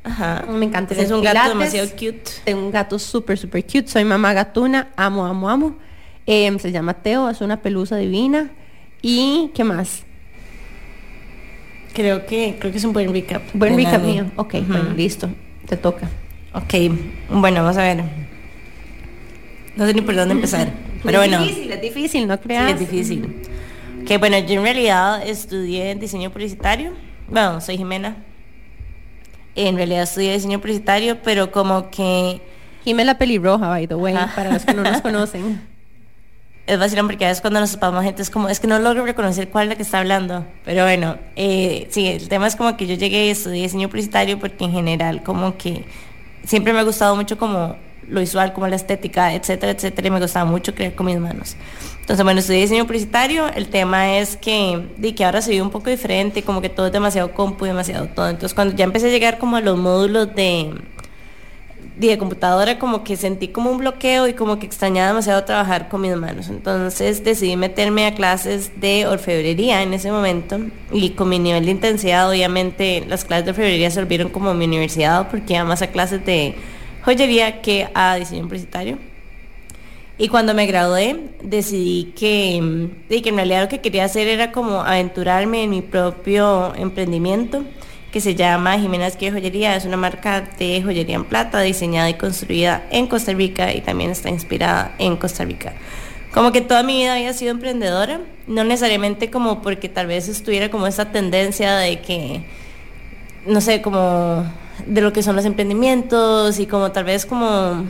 [0.04, 0.46] Ajá.
[0.50, 2.24] Me encanta Es un gato demasiado cute.
[2.44, 3.88] Tengo un gato súper, súper cute.
[3.88, 4.90] Soy mamá gatuna.
[4.96, 5.78] Amo, amo, amo.
[6.26, 8.50] Em, se llama Teo, es una pelusa divina.
[9.04, 10.04] ¿Y qué más?
[11.94, 13.44] Creo que, creo que es un buen recap.
[13.54, 14.26] Buen recap mío.
[14.38, 15.30] Ok, bueno, listo.
[15.68, 16.10] Te toca.
[16.54, 16.74] Ok,
[17.30, 18.04] bueno, vamos a ver.
[19.76, 20.72] No sé ni por dónde empezar.
[21.04, 21.44] Pero es bueno.
[21.44, 22.66] Es difícil, es difícil, no creas.
[22.68, 23.42] Sí, es difícil.
[24.02, 26.92] Ok, bueno, yo en realidad estudié diseño publicitario.
[27.30, 28.18] Bueno, soy Jimena.
[29.56, 32.42] En realidad estudié diseño publicitario, pero como que...
[32.84, 35.72] Jimena pelirroja, by the way, para los que no nos conocen
[36.68, 39.06] es vacilón porque a veces cuando nos topamos gente es como, es que no logro
[39.06, 40.46] reconocer cuál es la que está hablando.
[40.64, 44.40] Pero bueno, eh, sí, el tema es como que yo llegué y estudié diseño publicitario
[44.40, 45.86] porque en general como que
[46.46, 47.76] siempre me ha gustado mucho como
[48.08, 51.56] lo visual, como la estética, etcétera, etcétera, y me gustaba mucho crear con mis manos.
[52.02, 55.70] Entonces, bueno, estudié diseño publicitario, el tema es que, de que ahora se ve un
[55.70, 58.28] poco diferente, como que todo es demasiado compu, demasiado todo.
[58.28, 60.74] Entonces, cuando ya empecé a llegar como a los módulos de
[62.08, 66.02] de computadora como que sentí como un bloqueo y como que extrañaba demasiado trabajar con
[66.02, 66.50] mis manos.
[66.50, 70.60] Entonces decidí meterme a clases de orfebrería en ese momento
[70.92, 75.30] y con mi nivel de intensidad obviamente las clases de orfebrería servieron como mi universidad
[75.30, 76.56] porque iba más a clases de
[77.04, 78.98] joyería que a diseño publicitario.
[80.18, 84.82] Y cuando me gradué decidí que, que en realidad lo que quería hacer era como
[84.82, 87.64] aventurarme en mi propio emprendimiento
[88.12, 89.76] que se llama Jiménez Que Joyería.
[89.76, 94.12] Es una marca de joyería en plata diseñada y construida en Costa Rica y también
[94.12, 95.74] está inspirada en Costa Rica.
[96.34, 100.69] Como que toda mi vida había sido emprendedora, no necesariamente como porque tal vez estuviera
[100.69, 102.41] como esa tendencia de que,
[103.45, 104.45] no sé, como
[104.86, 107.86] de lo que son los emprendimientos y como tal vez como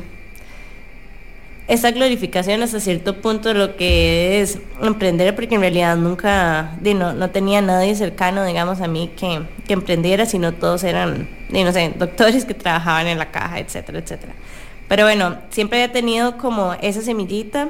[1.67, 7.13] esa glorificación hasta cierto punto de lo que es emprender, porque en realidad nunca, no,
[7.13, 12.43] no tenía nadie cercano, digamos, a mí que, emprendiera, sino todos eran, no sé, doctores
[12.43, 14.34] que trabajaban en la caja, etcétera, etcétera.
[14.89, 17.69] Pero bueno, siempre había tenido como esa semillita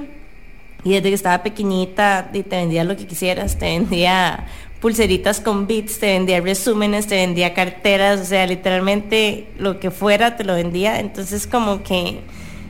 [0.83, 4.47] y desde que estaba pequeñita te vendía lo que quisieras, te vendía
[4.79, 10.35] pulseritas con bits, te vendía resúmenes, te vendía carteras, o sea, literalmente lo que fuera
[10.35, 10.99] te lo vendía.
[10.99, 12.21] Entonces como que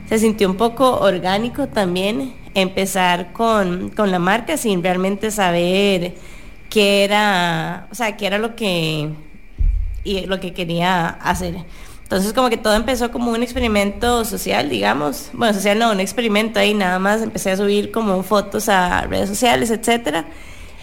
[0.08, 6.14] se sintió un poco orgánico también empezar con, la marca sin realmente saber
[6.68, 9.10] qué era, o sea, qué era lo que,
[10.04, 11.56] y lo que quería hacer.
[12.02, 15.30] Entonces como que todo empezó como un experimento social, digamos.
[15.32, 17.22] Bueno, social no, un experimento ahí nada más.
[17.22, 20.26] Empecé a subir como fotos a redes sociales, etcétera.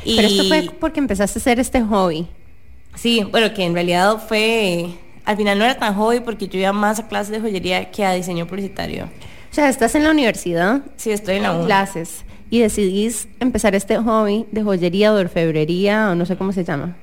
[0.03, 0.15] Y...
[0.15, 2.27] Pero esto fue porque empezaste a hacer este hobby.
[2.95, 4.89] Sí, bueno, que en realidad fue,
[5.30, 8.04] al final no era tan hobby porque yo iba más a clases de joyería que
[8.04, 9.06] a diseño publicitario.
[9.06, 10.82] O sea, estás en la universidad.
[10.96, 11.65] Sí, estoy en la U.
[11.65, 12.26] Clases.
[12.50, 16.63] Y decidís empezar este hobby de joyería o de orfebrería o no sé cómo se
[16.63, 16.96] llama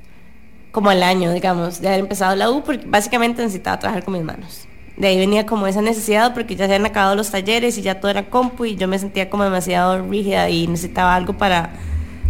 [0.72, 4.22] como al año, digamos, de haber empezado la U, porque básicamente necesitaba trabajar con mis
[4.22, 4.68] manos.
[4.98, 8.00] De ahí venía como esa necesidad porque ya se habían acabado los talleres y ya
[8.00, 11.70] todo era compu y yo me sentía como demasiado rígida y necesitaba algo para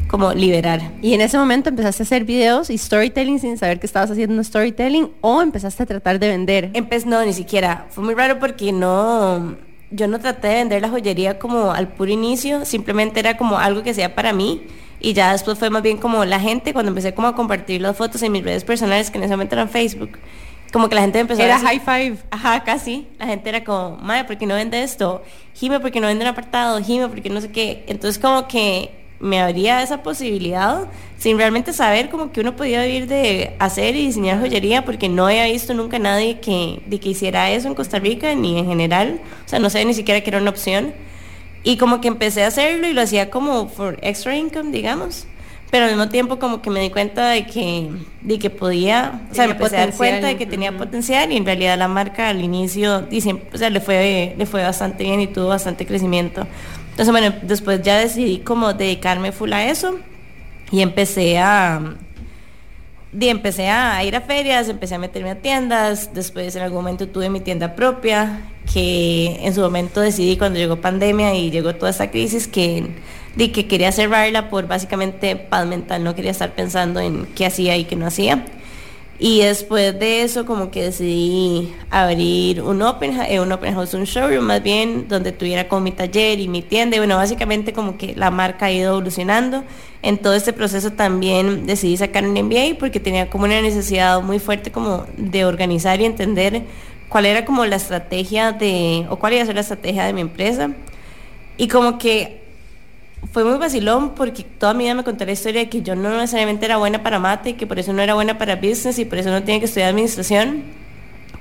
[0.09, 0.81] como liberar.
[1.03, 4.43] Y en ese momento empezaste a hacer videos y storytelling sin saber que estabas haciendo
[4.43, 6.71] storytelling o empezaste a tratar de vender.
[6.75, 7.87] Empecé, no, ni siquiera.
[7.91, 9.57] Fue muy raro porque no,
[9.91, 13.83] yo no traté de vender la joyería como al puro inicio, simplemente era como algo
[13.83, 14.67] que sea para mí
[15.01, 17.97] y ya después fue más bien como la gente, cuando empecé como a compartir las
[17.97, 20.19] fotos en mis redes personales, que en ese momento eran Facebook,
[20.73, 21.81] como que la gente empezó era a decir...
[21.81, 22.19] high five.
[22.31, 23.07] Ajá, casi.
[23.19, 25.23] La gente era como, madre, ¿por qué no vende esto?
[25.55, 26.83] Jime, ¿por qué no vende un apartado?
[26.83, 27.85] Jime, ¿por qué no sé qué?
[27.87, 33.07] Entonces como que me abría esa posibilidad sin realmente saber como que uno podía vivir
[33.07, 37.51] de hacer y diseñar joyería porque no había visto nunca nadie que, de que hiciera
[37.51, 39.21] eso en Costa Rica ni en general.
[39.45, 40.93] O sea, no sabía ni siquiera que era una opción.
[41.63, 45.27] Y como que empecé a hacerlo y lo hacía como for extra income, digamos.
[45.71, 47.89] Pero al mismo tiempo como que me di cuenta de que,
[48.21, 51.37] de que podía, o sea, me empecé a dar cuenta de que tenía potencial y
[51.37, 55.21] en realidad la marca al inicio, y o sea, le fue, le fue bastante bien
[55.21, 56.47] y tuvo bastante crecimiento.
[56.97, 59.99] Entonces, bueno, después ya decidí como dedicarme full a eso
[60.73, 61.95] y empecé a,
[63.13, 67.29] y a ir a ferias, empecé a meterme a tiendas, después en algún momento tuve
[67.29, 68.41] mi tienda propia,
[68.73, 72.87] que en su momento decidí cuando llegó pandemia y llegó toda esta crisis que,
[73.35, 77.77] de que quería cerrarla por básicamente paz mental, no quería estar pensando en qué hacía
[77.77, 78.43] y qué no hacía.
[79.19, 84.05] Y después de eso como que decidí abrir un open, eh, un open house, un
[84.05, 86.97] showroom más bien, donde tuviera como mi taller y mi tienda.
[86.97, 89.65] Y bueno, básicamente como que la marca ha ido evolucionando.
[90.03, 94.39] En todo este proceso también decidí sacar un MBA porque tenía como una necesidad muy
[94.39, 96.65] fuerte como de organizar y entender
[97.09, 100.21] cuál era como la estrategia de, o cuál iba a ser la estrategia de mi
[100.21, 100.71] empresa.
[101.57, 102.46] Y como que
[103.33, 106.11] fue muy vacilón porque toda mi vida me conté la historia de que yo no
[106.11, 109.05] necesariamente era buena para mate y que por eso no era buena para business y
[109.05, 110.65] por eso no tenía que estudiar administración.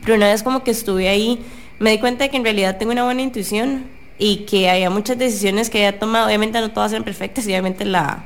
[0.02, 1.44] Pero una vez como que estuve ahí,
[1.80, 3.86] me di cuenta de que en realidad tengo una buena intuición
[4.18, 6.28] y que había muchas decisiones que había tomado.
[6.28, 8.24] Obviamente no todas eran perfectas y obviamente la,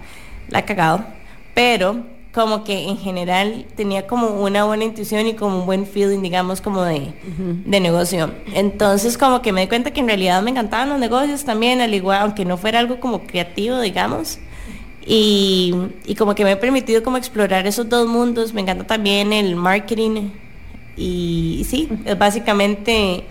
[0.50, 1.06] la he cagado.
[1.54, 6.22] Pero como que en general tenía como una buena intuición y como un buen feeling,
[6.22, 7.14] digamos, como de,
[7.66, 8.32] de, negocio.
[8.54, 11.94] Entonces como que me di cuenta que en realidad me encantaban los negocios también, al
[11.94, 14.40] igual, aunque no fuera algo como creativo, digamos.
[15.06, 15.74] Y,
[16.06, 18.54] y como que me he permitido como explorar esos dos mundos.
[18.54, 20.30] Me encanta también el marketing.
[20.96, 23.24] Y, sí, es básicamente,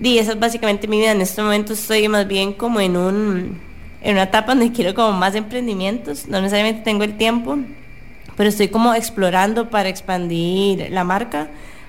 [0.00, 1.10] y esa es básicamente mi vida.
[1.10, 3.72] En este momento estoy más bien como en un
[4.04, 6.28] en una etapa donde quiero como más emprendimientos.
[6.28, 7.58] No necesariamente tengo el tiempo
[8.42, 11.46] pero estoy como explorando para expandir la marca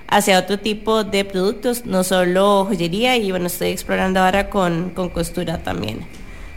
[0.08, 5.10] hacia otro tipo de productos, no solo joyería, y bueno, estoy explorando ahora con, con
[5.10, 6.02] costura también.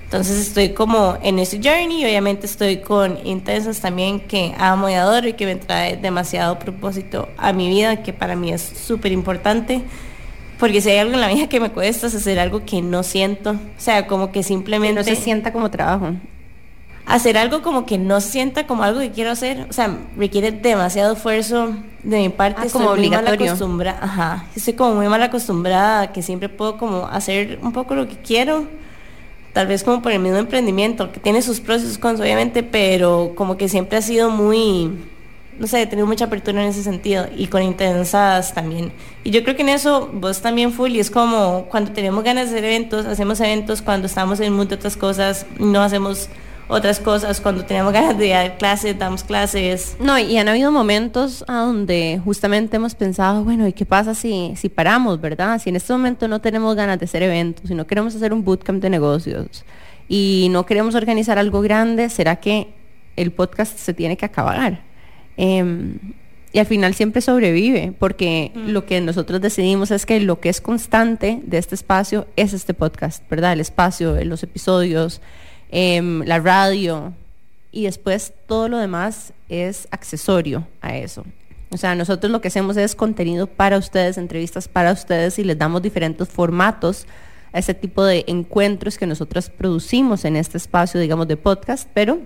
[0.04, 4.92] Entonces estoy como en ese journey y obviamente estoy con Intensas también que amo y
[4.92, 9.12] adoro y que me trae demasiado propósito a mi vida, que para mí es súper
[9.12, 9.80] importante.
[10.58, 13.02] Porque si hay algo en la vida que me cuesta es hacer algo que no
[13.02, 13.52] siento.
[13.52, 15.02] O sea, como que simplemente...
[15.02, 16.12] Que no se sienta como trabajo
[17.06, 21.14] hacer algo como que no sienta como algo que quiero hacer, o sea, requiere demasiado
[21.14, 25.22] esfuerzo de mi parte, ah, como estoy muy mal acostumbrada, ajá, estoy como muy mal
[25.22, 28.66] acostumbrada que siempre puedo como hacer un poco lo que quiero,
[29.52, 33.56] tal vez como por el mismo emprendimiento, que tiene sus sus cons obviamente, pero como
[33.56, 34.90] que siempre ha sido muy
[35.58, 38.92] no sé, he tenido mucha apertura en ese sentido y con intensas también.
[39.24, 42.50] Y yo creo que en eso vos también full y es como cuando tenemos ganas
[42.50, 46.28] de hacer eventos, hacemos eventos, cuando estamos en muchas otras cosas, no hacemos
[46.68, 49.96] otras cosas, cuando teníamos ganas de dar clases, damos clases.
[50.00, 54.52] No, y han habido momentos a donde justamente hemos pensado, bueno, ¿y qué pasa si,
[54.56, 55.60] si paramos, verdad?
[55.60, 58.44] Si en este momento no tenemos ganas de hacer eventos, si no queremos hacer un
[58.44, 59.64] bootcamp de negocios
[60.08, 62.68] y no queremos organizar algo grande, ¿será que
[63.14, 64.82] el podcast se tiene que acabar?
[65.36, 65.98] Em,
[66.52, 68.68] y al final siempre sobrevive, porque mm.
[68.70, 72.74] lo que nosotros decidimos es que lo que es constante de este espacio es este
[72.74, 73.52] podcast, ¿verdad?
[73.52, 75.20] El espacio, los episodios,
[75.70, 77.12] Em, la radio
[77.72, 81.24] y después todo lo demás es accesorio a eso.
[81.70, 85.58] O sea, nosotros lo que hacemos es contenido para ustedes, entrevistas para ustedes y les
[85.58, 87.06] damos diferentes formatos
[87.52, 92.20] a ese tipo de encuentros que nosotros producimos en este espacio, digamos, de podcast, pero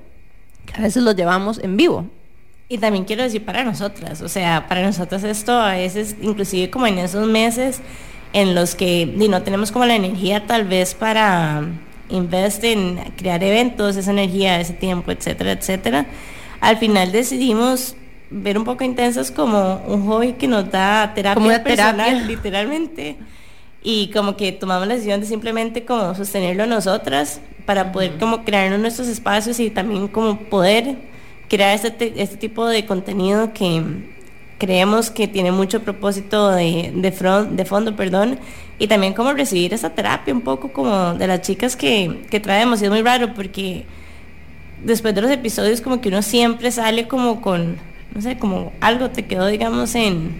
[0.74, 2.06] a veces lo llevamos en vivo.
[2.68, 6.86] Y también quiero decir para nosotras, o sea, para nosotras esto a veces, inclusive como
[6.86, 7.80] en esos meses
[8.32, 11.64] en los que no tenemos como la energía tal vez para
[12.10, 16.06] investir en crear eventos, esa energía, ese tiempo, etcétera, etcétera,
[16.60, 17.96] al final decidimos
[18.30, 22.26] ver un poco intensas como un hobby que nos da terapia como una personal, terapia.
[22.26, 23.16] literalmente.
[23.82, 28.78] Y como que tomamos la decisión de simplemente como sostenerlo nosotras para poder como crearnos
[28.78, 30.96] nuestros espacios y también como poder
[31.48, 33.82] crear este, te- este tipo de contenido que
[34.60, 38.38] creemos que tiene mucho propósito de, de, front- de fondo, perdón,
[38.78, 42.80] y también como recibir esa terapia un poco como de las chicas que, que traemos.
[42.80, 43.86] Y es muy raro porque
[44.84, 47.78] después de los episodios como que uno siempre sale como con,
[48.14, 50.30] no sé, como algo te quedó, digamos, en,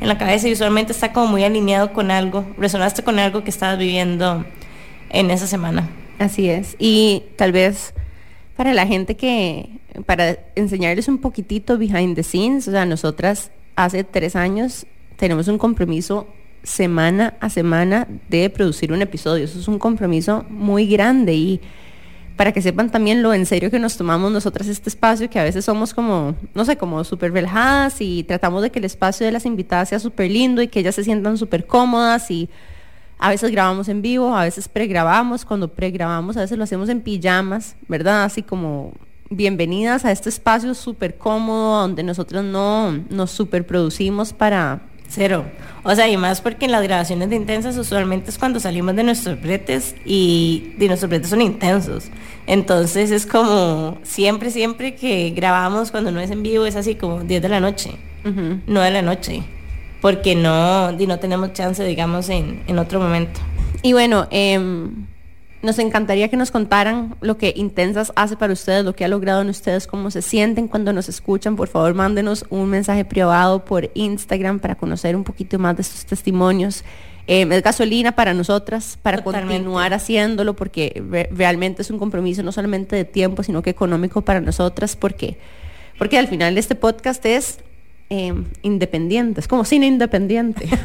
[0.00, 3.50] en la cabeza y usualmente está como muy alineado con algo, resonaste con algo que
[3.50, 4.44] estabas viviendo
[5.10, 5.88] en esa semana.
[6.18, 6.76] Así es.
[6.78, 7.92] Y tal vez
[8.56, 9.68] para la gente que,
[10.06, 15.58] para enseñarles un poquitito behind the scenes, o sea, nosotras hace tres años tenemos un
[15.58, 16.26] compromiso
[16.62, 19.44] semana a semana de producir un episodio.
[19.44, 21.60] Eso es un compromiso muy grande y
[22.36, 25.44] para que sepan también lo en serio que nos tomamos nosotras este espacio, que a
[25.44, 29.30] veces somos como, no sé, como súper relajadas y tratamos de que el espacio de
[29.30, 32.48] las invitadas sea súper lindo y que ellas se sientan súper cómodas y
[33.18, 37.02] a veces grabamos en vivo, a veces pregrabamos, cuando pregrabamos a veces lo hacemos en
[37.02, 38.24] pijamas, ¿verdad?
[38.24, 38.92] Así como
[39.30, 44.82] bienvenidas a este espacio súper cómodo donde nosotros no nos superproducimos para...
[45.06, 45.44] Cero.
[45.84, 49.04] O sea, y más porque en las grabaciones de intensas usualmente es cuando salimos de
[49.04, 52.06] nuestros bretes y de nuestros bretes son intensos.
[52.46, 57.20] Entonces es como siempre, siempre que grabamos cuando no es en vivo es así como
[57.20, 57.92] 10 de la noche.
[58.24, 59.42] 9 de la noche.
[60.00, 63.40] Porque no, di, no tenemos chance, digamos, en, en otro momento.
[63.82, 65.06] Y bueno, em,
[65.64, 69.42] nos encantaría que nos contaran lo que Intensas hace para ustedes, lo que ha logrado
[69.42, 71.56] en ustedes, cómo se sienten cuando nos escuchan.
[71.56, 76.04] Por favor, mándenos un mensaje privado por Instagram para conocer un poquito más de estos
[76.06, 76.84] testimonios.
[77.26, 79.54] Em, es gasolina para nosotras, para Totalmente.
[79.54, 84.20] continuar haciéndolo, porque re- realmente es un compromiso no solamente de tiempo, sino que económico
[84.20, 85.38] para nosotras, porque,
[85.98, 87.60] porque al final este podcast es
[88.10, 90.68] em, independiente, es como cine independiente.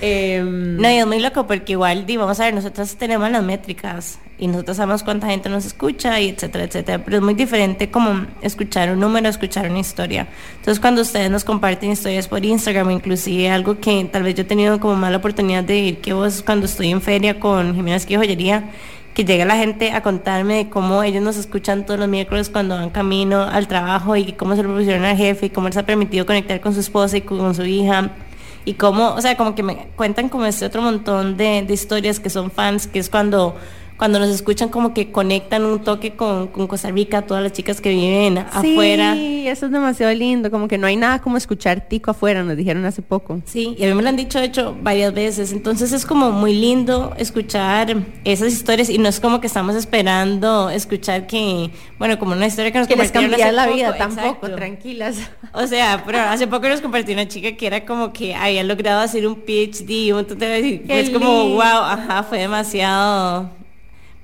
[0.00, 3.42] Em, No, y es muy loco porque igual, di, vamos a ver, nosotros tenemos las
[3.42, 7.90] métricas y nosotros sabemos cuánta gente nos escucha y etcétera, etcétera, pero es muy diferente
[7.90, 10.28] como escuchar un número, escuchar una historia.
[10.56, 14.46] Entonces cuando ustedes nos comparten historias por Instagram, inclusive algo que tal vez yo he
[14.46, 18.22] tenido como mala oportunidad de ir, que vos cuando estoy en feria con Jimena Esquivo
[18.22, 18.70] Joyería,
[19.16, 22.74] que llega la gente a contarme de cómo ellos nos escuchan todos los miércoles cuando
[22.74, 25.86] van camino al trabajo y cómo se lo propusieron al jefe y cómo les ha
[25.86, 28.10] permitido conectar con su esposa y con su hija.
[28.66, 32.20] Y cómo, o sea, como que me cuentan como este otro montón de, de historias
[32.20, 33.56] que son fans, que es cuando,
[33.96, 37.80] cuando nos escuchan como que conectan un toque con, con Costa Rica, todas las chicas
[37.80, 39.14] que viven afuera.
[39.14, 42.56] Sí, eso es demasiado lindo, como que no hay nada como escuchar tico afuera, nos
[42.56, 43.40] dijeron hace poco.
[43.44, 45.52] Sí, y a mí me lo han dicho, de hecho, varias veces.
[45.52, 50.70] Entonces es como muy lindo escuchar esas historias y no es como que estamos esperando
[50.70, 54.56] escuchar que, bueno, como una historia que nos Que les la poco, vida tampoco, exacto.
[54.56, 55.16] tranquilas.
[55.52, 59.00] O sea, pero hace poco nos compartió una chica que era como que había logrado
[59.00, 63.50] hacer un PhD, un montón de es como, wow, ajá, fue demasiado.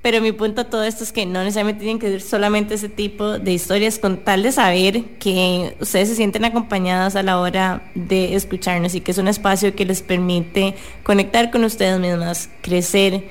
[0.03, 2.89] Pero mi punto a todo esto es que no necesariamente tienen que ser solamente ese
[2.89, 7.89] tipo de historias con tal de saber que ustedes se sienten acompañadas a la hora
[7.95, 13.23] de escucharnos y que es un espacio que les permite conectar con ustedes mismas, crecer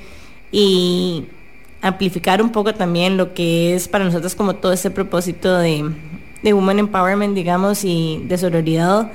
[0.51, 1.27] y
[1.83, 5.93] amplificar un poco también lo que es para nosotros como todo ese propósito de,
[6.43, 9.13] de Woman Empowerment, digamos, y de sororidad,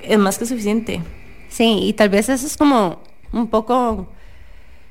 [0.00, 1.00] es más que suficiente.
[1.48, 3.00] Sí, y tal vez eso es como
[3.32, 4.06] un poco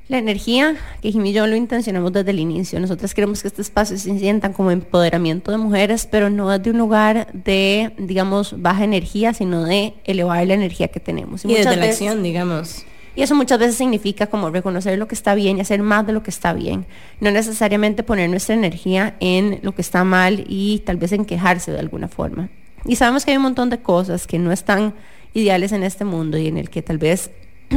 [0.10, 2.80] la energía que Jimmy y yo lo intencionamos desde el inicio.
[2.80, 6.78] Nosotras queremos que este espacio se sientan como empoderamiento de mujeres, pero no desde un
[6.78, 11.46] lugar de, digamos, baja energía, sino de elevar la energía que tenemos.
[11.46, 12.86] Y, muchas desde la acción, digamos.
[13.16, 16.14] Y eso muchas veces significa como reconocer lo que está bien y hacer más de
[16.14, 16.86] lo que está bien.
[17.20, 21.72] No necesariamente poner nuestra energía en lo que está mal y tal vez en quejarse
[21.72, 22.50] de alguna forma.
[22.86, 24.96] Y sabemos que hay un montón de cosas que no están
[25.34, 27.30] ideales en este mundo y en el que tal vez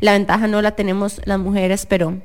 [0.00, 2.18] la ventaja no la tenemos las mujeres, pero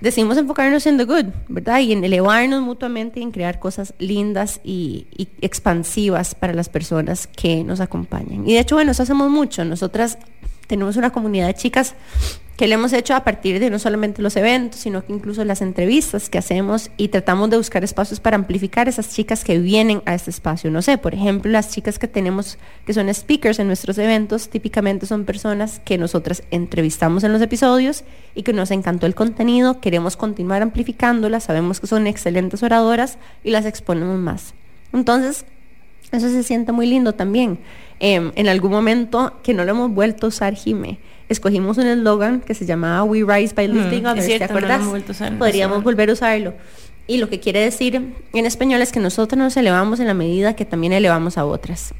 [0.00, 1.80] decimos enfocarnos en the good, ¿verdad?
[1.80, 7.26] Y en elevarnos mutuamente y en crear cosas lindas y, y expansivas para las personas
[7.26, 8.46] que nos acompañan.
[8.48, 9.64] Y de hecho, bueno, eso hacemos mucho.
[9.64, 10.18] Nosotras
[10.66, 11.94] tenemos una comunidad de chicas
[12.56, 15.60] que le hemos hecho a partir de no solamente los eventos, sino que incluso las
[15.60, 20.14] entrevistas que hacemos y tratamos de buscar espacios para amplificar esas chicas que vienen a
[20.14, 20.70] este espacio.
[20.70, 25.06] No sé, por ejemplo, las chicas que tenemos que son speakers en nuestros eventos, típicamente
[25.06, 28.04] son personas que nosotras entrevistamos en los episodios
[28.36, 33.50] y que nos encantó el contenido, queremos continuar amplificándolas, sabemos que son excelentes oradoras y
[33.50, 34.54] las exponemos más.
[34.92, 35.44] Entonces,
[36.12, 37.58] eso se siente muy lindo también.
[38.00, 40.98] Em, en algún momento que no lo hemos vuelto a usar, Jime,
[41.28, 44.82] escogimos un eslogan que se llamaba We Rise by Lifting Others, ¿te acuerdas?
[45.38, 46.54] Podríamos volver a usarlo.
[47.06, 50.56] Y lo que quiere decir en español es que nosotros nos elevamos en la medida
[50.56, 51.94] que también elevamos a otras.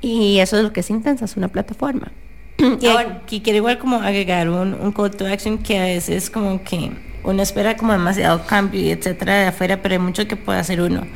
[0.00, 2.10] Y eso es lo que es Intensa, es una plataforma.
[2.80, 6.62] y Ahora, quiero igual como agregar un, un call to action que a veces como
[6.64, 6.90] que
[7.22, 10.80] uno espera como demasiado cambio y etcétera de afuera, pero hay mucho que puede hacer
[10.80, 11.06] uno.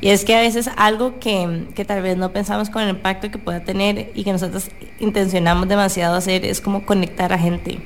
[0.00, 3.30] Y es que a veces algo que, que, tal vez no pensamos con el impacto
[3.30, 7.80] que pueda tener y que nosotros intencionamos demasiado hacer es como conectar a gente.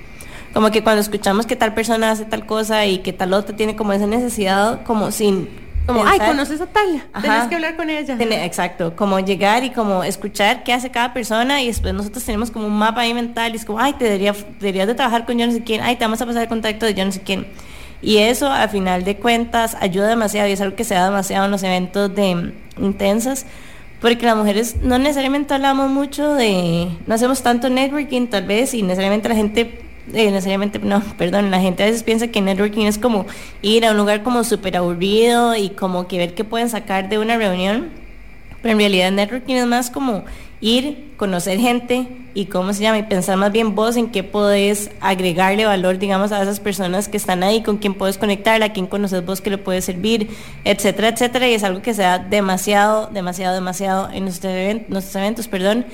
[0.52, 3.74] Como que cuando escuchamos que tal persona hace tal cosa y que tal otra tiene
[3.74, 5.48] como esa necesidad, como sin...
[5.86, 8.16] Como, ay, conoces a tal, tienes que hablar con ella.
[8.18, 12.68] exacto, como llegar y como escuchar qué hace cada persona y después nosotros tenemos como
[12.68, 15.46] un mapa ahí mental y es como, ay, te debería, deberías de trabajar con yo
[15.46, 17.46] no sé quién, ay, te vamos a pasar el contacto de yo no sé quién.
[18.04, 21.46] Y eso, a final de cuentas, ayuda demasiado y es algo que se da demasiado
[21.46, 23.46] en los eventos de intensas,
[24.02, 28.82] porque las mujeres no necesariamente hablamos mucho de, no hacemos tanto networking tal vez, y
[28.82, 29.80] necesariamente la gente
[30.12, 33.24] eh, necesariamente, no, perdón, la gente a veces piensa que networking es como
[33.62, 37.18] ir a un lugar como súper aburrido y como que ver qué pueden sacar de
[37.18, 37.88] una reunión,
[38.64, 40.24] pero en realidad networking es más como
[40.62, 44.90] ir, conocer gente y cómo se llama, y pensar más bien vos en qué podés
[45.02, 48.86] agregarle valor, digamos, a esas personas que están ahí, con quién puedes conectar, a quién
[48.86, 50.30] conoces vos que le puede servir,
[50.64, 54.54] etcétera, etcétera, y es algo que se da demasiado, demasiado, demasiado en nuestros,
[54.88, 55.84] nuestros eventos, perdón,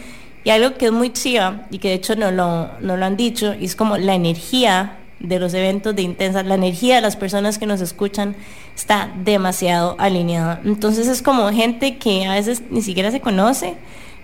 [0.45, 3.17] y algo que es muy chiva y que de hecho no lo, no lo han
[3.17, 7.17] dicho, y es como la energía de los eventos de Intensa, la energía de las
[7.17, 8.37] personas que nos escuchan
[8.75, 10.61] está demasiado alineada.
[10.65, 13.75] Entonces es como gente que a veces ni siquiera se conoce,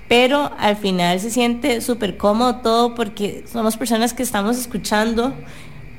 [0.09, 5.35] pero al final se siente súper cómodo todo porque somos personas que estamos escuchando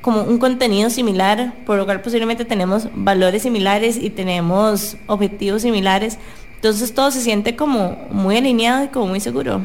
[0.02, 6.18] como un contenido similar, por lo cual posiblemente tenemos valores similares y tenemos objetivos similares.
[6.56, 9.62] Entonces todo se siente como muy alineado y como muy seguro.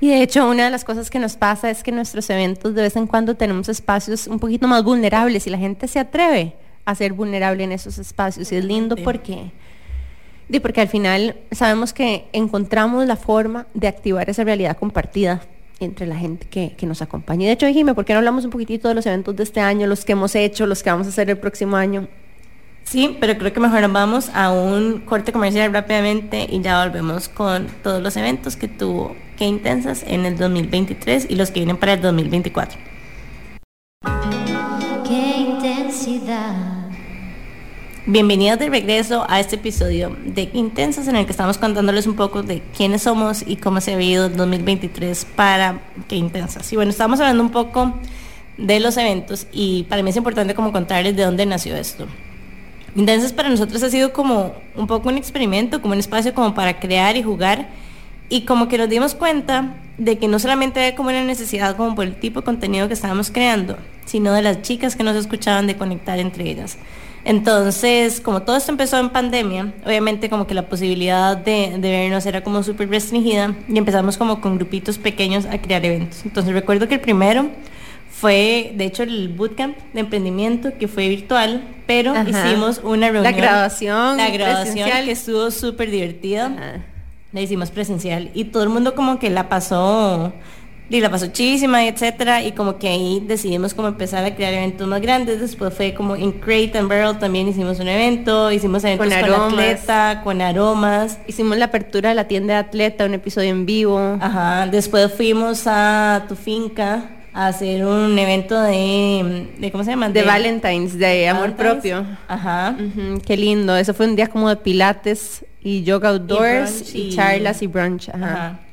[0.00, 2.82] Y de hecho una de las cosas que nos pasa es que nuestros eventos de
[2.82, 6.54] vez en cuando tenemos espacios un poquito más vulnerables y la gente se atreve
[6.86, 8.50] a ser vulnerable en esos espacios.
[8.50, 9.50] Y es lindo porque
[10.48, 15.42] y porque al final sabemos que encontramos la forma de activar esa realidad compartida
[15.80, 17.42] entre la gente que, nos acompaña.
[17.42, 19.60] Y de hecho, dijime, ¿por qué no hablamos un poquitito de los eventos de este
[19.60, 22.08] año, los que hemos hecho, los que vamos a hacer el próximo año?
[22.84, 27.66] Sí, pero creo que mejor vamos a un corte comercial rápidamente y ya volvemos con
[27.82, 31.94] todos los eventos que tuvo Qué Intensas en el 2023 y los que vienen para
[31.94, 32.95] el 2024.
[38.08, 42.44] Bienvenidos de regreso a este episodio de Intensas en el que estamos contándoles un poco
[42.44, 46.72] de quiénes somos y cómo se ha vivido el 2023 para Qué Intensas.
[46.72, 47.94] Y bueno, estamos hablando un poco
[48.58, 52.06] de los eventos y para mí es importante como contarles de dónde nació esto.
[52.94, 56.78] Intensas para nosotros ha sido como un poco un experimento, como un espacio como para
[56.78, 57.70] crear y jugar
[58.28, 61.96] y como que nos dimos cuenta de que no solamente había como una necesidad como
[61.96, 65.66] por el tipo de contenido que estábamos creando, sino de las chicas que nos escuchaban
[65.66, 66.78] de conectar entre ellas.
[67.26, 72.24] Entonces, como todo esto empezó en pandemia, obviamente como que la posibilidad de, de vernos
[72.24, 76.24] era como súper restringida y empezamos como con grupitos pequeños a crear eventos.
[76.24, 77.50] Entonces recuerdo que el primero
[78.12, 83.24] fue, de hecho, el bootcamp de emprendimiento que fue virtual, pero hicimos una reunión.
[83.24, 84.16] La grabación.
[84.16, 86.84] La grabación que estuvo súper divertida.
[87.32, 90.32] La hicimos presencial y todo el mundo como que la pasó
[90.88, 94.86] y la pasó chísima, etcétera, y como que ahí decidimos como empezar a crear eventos
[94.86, 99.06] más grandes, después fue como en Crate and Barrel también hicimos un evento, hicimos eventos
[99.06, 99.52] con, aromas.
[99.52, 101.18] atleta, con aromas.
[101.26, 104.18] Hicimos la apertura de la tienda de atleta, un episodio en vivo.
[104.20, 110.08] Ajá, después fuimos a tu finca a hacer un evento de, de ¿cómo se llama?
[110.08, 112.06] De, Valentine's, de amor propio.
[112.28, 112.76] Ajá.
[113.26, 117.66] qué lindo, eso fue un día como de pilates y yoga outdoors y, charlas y
[117.66, 118.08] brunch.
[118.08, 118.60] Ajá.
[118.60, 118.65] Y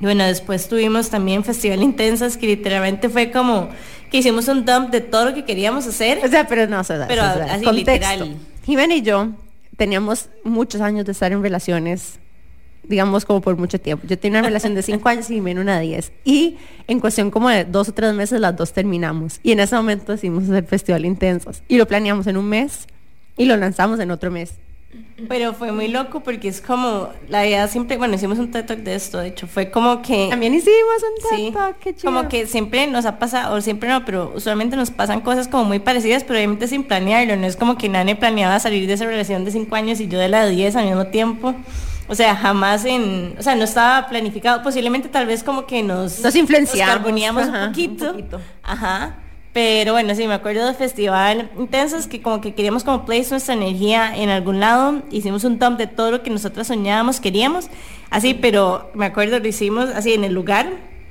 [0.00, 3.68] bueno, después tuvimos también Festival Intensas, que literalmente fue como
[4.10, 6.20] que hicimos un dump de todo lo que queríamos hacer.
[6.24, 8.36] O sea, pero no, o sea, pero así literal.
[8.64, 9.28] Jimena y yo
[9.76, 12.18] teníamos muchos años de estar en relaciones,
[12.82, 14.06] digamos como por mucho tiempo.
[14.06, 16.12] Yo tenía una relación de cinco años y Jimena una de diez.
[16.24, 16.56] Y
[16.88, 19.38] en cuestión como de dos o tres meses las dos terminamos.
[19.42, 21.62] Y en ese momento hicimos el Festival Intensas.
[21.68, 22.86] Y lo planeamos en un mes
[23.36, 24.54] y lo lanzamos en otro mes.
[25.28, 28.80] Pero fue muy loco porque es como, la idea siempre, bueno, hicimos un TED Talk
[28.80, 30.28] de esto, de hecho, fue como que...
[30.30, 32.12] También hicimos un Sí, TED Talk, qué chido.
[32.12, 35.64] como que siempre nos ha pasado, o siempre no, pero usualmente nos pasan cosas como
[35.64, 39.04] muy parecidas, pero obviamente sin planearlo, no es como que Nane planeaba salir de esa
[39.04, 41.54] relación de 5 años y yo de la de 10 al mismo tiempo.
[42.08, 46.18] O sea, jamás en, o sea, no estaba planificado, posiblemente tal vez como que nos...
[46.18, 48.40] Nos influenciamos, carboneamos ajá, un, poquito, un poquito.
[48.64, 49.16] Ajá.
[49.52, 53.54] Pero bueno, sí, me acuerdo del festival Intensas que como que queríamos como place nuestra
[53.54, 55.02] energía en algún lado.
[55.10, 57.68] Hicimos un dump de todo lo que nosotras soñábamos, queríamos.
[58.10, 60.70] Así, pero me acuerdo, lo hicimos así en el lugar,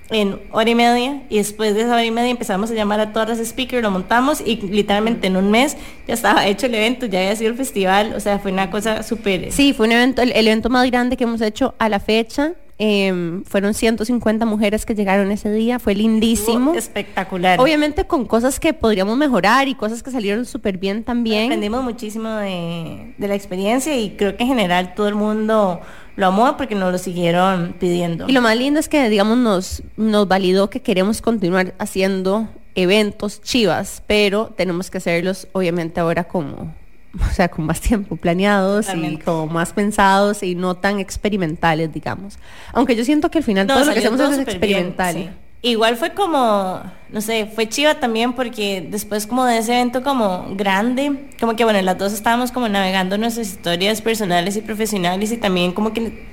[0.10, 1.22] en hora y media.
[1.30, 3.92] Y después de esa hora y media empezamos a llamar a todas las speakers, lo
[3.92, 5.76] montamos y literalmente en un mes
[6.08, 8.14] ya estaba hecho el evento, ya había sido el festival.
[8.16, 9.52] O sea, fue una cosa súper...
[9.52, 12.54] Sí, fue un evento, el evento más grande que hemos hecho a la fecha.
[12.82, 16.74] Em, fueron 150 mujeres que llegaron ese día, fue lindísimo.
[16.74, 17.60] Espectacular.
[17.60, 21.46] Obviamente con cosas que podríamos mejorar y cosas que salieron súper bien también.
[21.48, 25.82] Aprendimos muchísimo de, de la experiencia y creo que en general todo el mundo
[26.16, 28.30] lo amó porque nos lo siguieron pidiendo.
[28.30, 33.42] Y lo más lindo es que, digamos, nos, nos validó que queremos continuar haciendo eventos
[33.42, 36.74] chivas, pero tenemos que hacerlos, obviamente, ahora como,
[37.30, 42.38] o sea, con más tiempo planeados y como más pensados y no tan experimentales, digamos.
[42.74, 45.16] Aunque yo siento que al final todo lo que hacemos es súper bien, experimental.
[45.16, 45.30] sí.
[45.62, 50.56] Igual fue como, no sé, fue chiva también porque después como de ese evento como
[50.56, 55.38] grande, como que bueno, las dos estábamos como navegando nuestras historias personales y profesionales y
[55.38, 56.26] también como que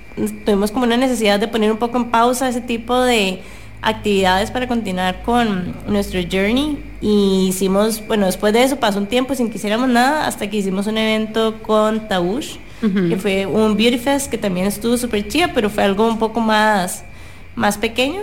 [0.44, 3.42] tuvimos como una necesidad de poner un poco en pausa ese tipo de
[3.82, 9.34] actividades para continuar con nuestro journey y hicimos, bueno, después de eso pasó un tiempo
[9.34, 13.98] sin que hiciéramos nada hasta que hicimos un evento con Taush, que fue un Beauty
[13.98, 17.04] Fest que también estuvo súper chida, pero fue algo un poco más,
[17.54, 18.22] más pequeño.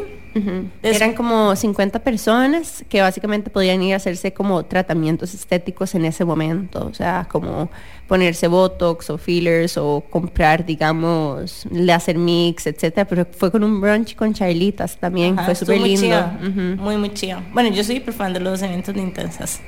[0.81, 6.25] Eran como 50 personas que básicamente podían ir a hacerse como tratamientos estéticos en ese
[6.25, 7.69] momento, o sea, como
[8.07, 14.15] ponerse botox o fillers o comprar, digamos, láser mix, etcétera, pero fue con un brunch
[14.15, 16.31] con charlitas también, Ajá, fue súper muy lindo.
[16.41, 16.81] Ujú.
[16.81, 17.41] Muy, muy chido.
[17.53, 19.61] Bueno, yo soy fan de los eventos de intensas.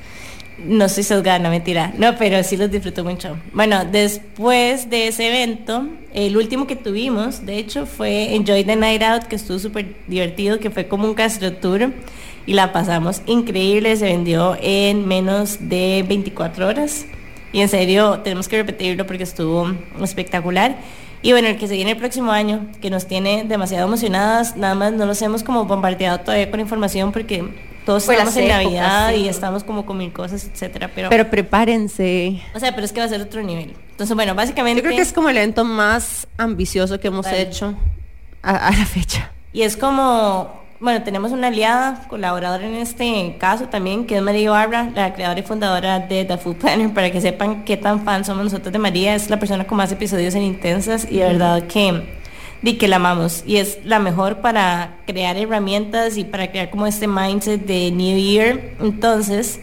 [0.57, 1.93] No soy sesgada, no mentira.
[1.97, 3.37] No, pero sí los disfruto mucho.
[3.53, 9.03] Bueno, después de ese evento, el último que tuvimos, de hecho, fue Enjoy the Night
[9.03, 11.91] Out, que estuvo súper divertido, que fue como un Castro Tour.
[12.45, 17.05] Y la pasamos increíble, se vendió en menos de 24 horas.
[17.51, 19.67] Y en serio, tenemos que repetirlo porque estuvo
[20.01, 20.77] espectacular.
[21.21, 24.75] Y bueno, el que se viene el próximo año, que nos tiene demasiado emocionadas, nada
[24.75, 27.45] más no los hemos como bombardeado todavía con información porque
[27.85, 29.15] todos Fue estamos en épocas, Navidad sí.
[29.21, 32.41] y estamos como con mil cosas, etcétera, pero, Pero prepárense.
[32.53, 33.73] o sea, pero es que va a ser otro nivel.
[33.91, 37.75] Entonces, bueno, básicamente Yo creo que es como el evento más ambicioso que hemos hecho
[38.41, 39.31] a, a la fecha.
[39.53, 44.51] y es como bueno, tenemos una aliada, colaboradora en este caso también, que es María
[44.51, 48.25] Barra, la creadora y fundadora de The Food Planner, para que sepan qué tan fan
[48.25, 49.15] somos nosotros de María.
[49.15, 52.03] Es la persona con más episodios en Intensas y de verdad que,
[52.65, 53.43] di que la amamos.
[53.45, 58.17] Y es la mejor para crear herramientas y para crear como este mindset de New
[58.17, 58.73] Year.
[58.81, 59.61] Entonces,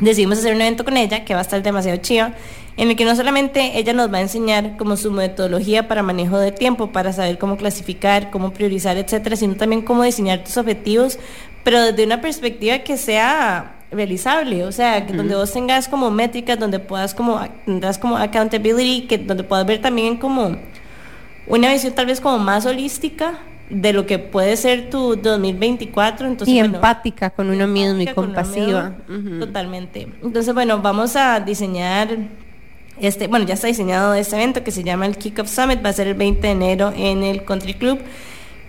[0.00, 2.32] decidimos hacer un evento con ella que va a estar demasiado chido
[2.76, 6.38] en el que no solamente ella nos va a enseñar como su metodología para manejo
[6.38, 11.18] de tiempo, para saber cómo clasificar, cómo priorizar, etcétera, sino también cómo diseñar tus objetivos,
[11.64, 16.58] pero desde una perspectiva que sea realizable, o sea, que donde vos tengas como métricas,
[16.58, 20.56] donde puedas como tendrás como accountability, que donde puedas ver también como
[21.52, 23.38] una visión tal vez como más holística
[23.68, 28.04] de lo que puede ser tu 2024, entonces y bueno, empática con uno mismo y
[28.04, 28.96] uno compasiva.
[29.38, 30.08] Totalmente.
[30.22, 32.08] Entonces, bueno, vamos a diseñar
[33.00, 35.92] este, bueno, ya está diseñado este evento que se llama el Kickoff Summit, va a
[35.92, 37.98] ser el 20 de enero en el Country Club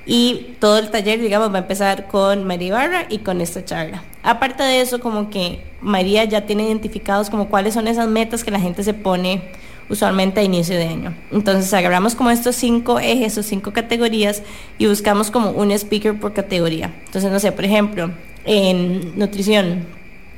[0.05, 4.03] y todo el taller, digamos, va a empezar con María Ibarra y con esta charla.
[4.23, 8.51] Aparte de eso, como que María ya tiene identificados como cuáles son esas metas que
[8.51, 9.51] la gente se pone
[9.93, 11.15] usualmente a inicio de año.
[11.31, 14.43] Entonces agarramos como estos cinco ejes o cinco categorías
[14.77, 16.93] y buscamos como un speaker por categoría.
[17.05, 18.11] Entonces, no sé, por ejemplo,
[18.45, 19.85] en nutrición,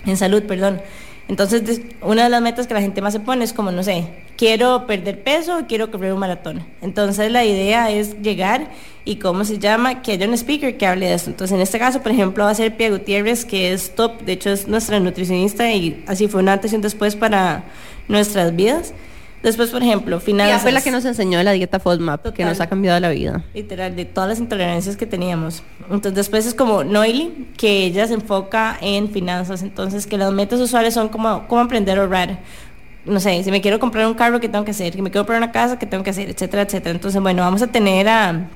[0.05, 0.81] en salud, perdón.
[1.27, 4.05] Entonces, una de las metas que la gente más se pone es como, no sé,
[4.37, 6.63] quiero perder peso o quiero correr un maratón.
[6.83, 8.69] Entonces, la idea es llegar
[9.05, 10.03] y, ¿cómo se llama?
[10.03, 11.31] Que haya un speaker que hable de eso.
[11.31, 14.33] Entonces, en este caso, por ejemplo, va a ser Pia Gutiérrez, que es top, de
[14.33, 17.63] hecho es nuestra nutricionista y así fue una antes y un después para
[18.07, 18.93] nuestras vidas.
[19.45, 20.63] Después, por ejemplo, finanzas.
[20.63, 22.47] fue la que nos enseñó la dieta FODMAP, que Total.
[22.47, 23.43] nos ha cambiado la vida.
[23.53, 25.61] Literal, de todas las intolerancias que teníamos.
[25.83, 29.61] Entonces después es como Noily, que ella se enfoca en finanzas.
[29.61, 32.39] Entonces que las metas usuales son como cómo aprender a ahorrar.
[33.05, 34.93] No sé, si me quiero comprar un carro, ¿qué tengo que hacer?
[34.93, 36.27] Si me quiero comprar una casa, ¿qué tengo que hacer?
[36.27, 36.95] Etcétera, etcétera.
[36.95, 38.49] Entonces, bueno, vamos a tener a,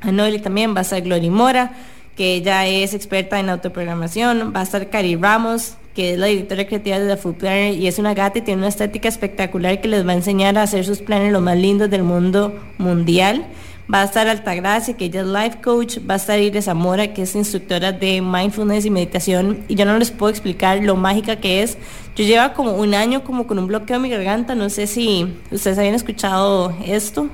[0.00, 1.70] a Noily también, va a estar Glory Mora,
[2.16, 6.66] que ella es experta en autoprogramación, va a estar Cari Ramos, que es la directora
[6.66, 9.88] creativa de The Food Planner y es una gata y tiene una estética espectacular que
[9.88, 13.46] les va a enseñar a hacer sus planes los más lindos del mundo mundial.
[13.92, 15.98] Va a estar Altagracia, que ella es life coach.
[16.08, 19.64] Va a estar Iris Zamora, que es instructora de mindfulness y meditación.
[19.68, 21.76] Y yo no les puedo explicar lo mágica que es.
[22.16, 24.54] Yo llevo como un año como con un bloqueo en mi garganta.
[24.54, 27.28] No sé si ustedes habían escuchado esto.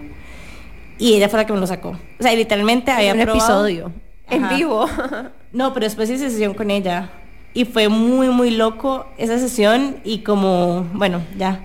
[0.98, 1.90] Y ella fue la que me lo sacó.
[1.90, 3.92] O sea, literalmente había un episodio
[4.30, 4.86] en vivo.
[5.52, 7.10] no, pero después hice sesión con ella.
[7.54, 9.96] Y fue muy, muy loco esa sesión.
[10.04, 11.60] Y como, bueno, ya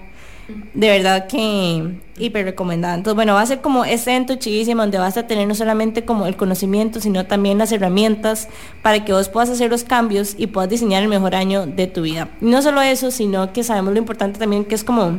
[0.73, 2.95] de verdad que hiper recomendada.
[2.95, 6.03] Entonces, bueno, va a ser como ese evento chidísimo donde vas a tener no solamente
[6.03, 8.49] como el conocimiento, sino también las herramientas
[8.81, 12.01] para que vos puedas hacer los cambios y puedas diseñar el mejor año de tu
[12.01, 12.29] vida.
[12.41, 15.17] no solo eso, sino que sabemos lo importante también que es como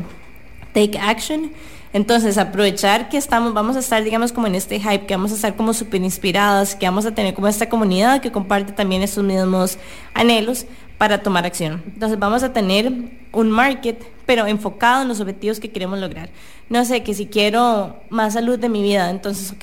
[0.73, 1.53] take action.
[1.95, 5.37] Entonces, aprovechar que estamos, vamos a estar, digamos, como en este hype, que vamos a
[5.37, 9.23] estar como súper inspiradas, que vamos a tener como esta comunidad que comparte también estos
[9.23, 9.79] mismos
[10.13, 10.67] anhelos
[10.99, 11.85] para tomar acción.
[11.87, 12.93] Entonces, vamos a tener
[13.31, 16.31] un market pero enfocado en los objetivos que queremos lograr.
[16.69, 19.63] No sé, que si quiero más salud de mi vida, entonces, ok,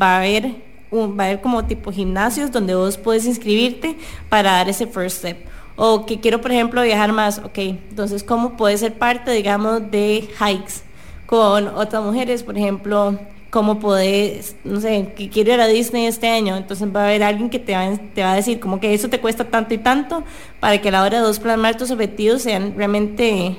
[0.00, 0.54] va a haber,
[0.92, 3.96] va a haber como tipo gimnasios donde vos puedes inscribirte
[4.28, 5.48] para dar ese first step.
[5.74, 10.28] O que quiero, por ejemplo, viajar más, ok, entonces, ¿cómo puede ser parte, digamos, de
[10.38, 10.91] hikes
[11.32, 12.42] con otras mujeres?
[12.42, 13.18] Por ejemplo,
[13.48, 17.22] cómo podés, no sé, que quiero ir a Disney este año, entonces va a haber
[17.22, 20.24] alguien que te va, a decir como que eso te cuesta tanto y tanto
[20.60, 23.56] para que a la hora de dos plasmar tus objetivos sean realmente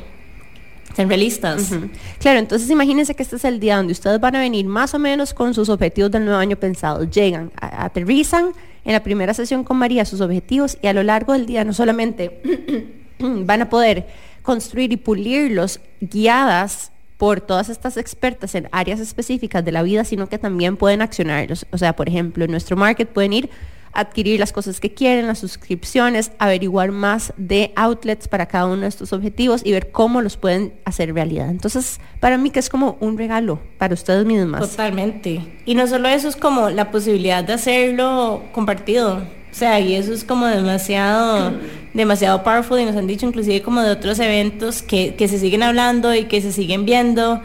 [0.95, 1.71] realistas.
[2.19, 4.99] Claro, entonces imagínense que este es el día donde ustedes van a venir más o
[4.99, 7.09] menos con sus objetivos del nuevo año pensados.
[7.09, 8.51] Llegan, aterrizan
[8.85, 11.73] en la primera sesión con María sus objetivos y a lo largo del día no
[11.73, 12.39] solamente
[13.17, 14.05] van a poder
[14.43, 16.92] construir y pulirlos guiadas
[17.23, 21.65] por todas estas expertas en áreas específicas de la vida, sino que también pueden accionarlos.
[21.71, 23.49] O sea, por ejemplo, en nuestro market pueden ir
[23.93, 28.89] adquirir las cosas que quieren, las suscripciones, averiguar más de outlets para cada uno de
[28.89, 31.49] estos objetivos y ver cómo los pueden hacer realidad.
[31.49, 34.71] Entonces, para mí que es como un regalo para ustedes mismas.
[34.71, 35.61] Totalmente.
[35.63, 39.23] Y no solo eso, es como la posibilidad de hacerlo compartido.
[39.53, 41.53] O sea, y eso es como demasiado,
[41.93, 45.61] demasiado powerful y nos han dicho inclusive como de otros eventos que, que se siguen
[45.61, 47.39] hablando y que se siguen viendo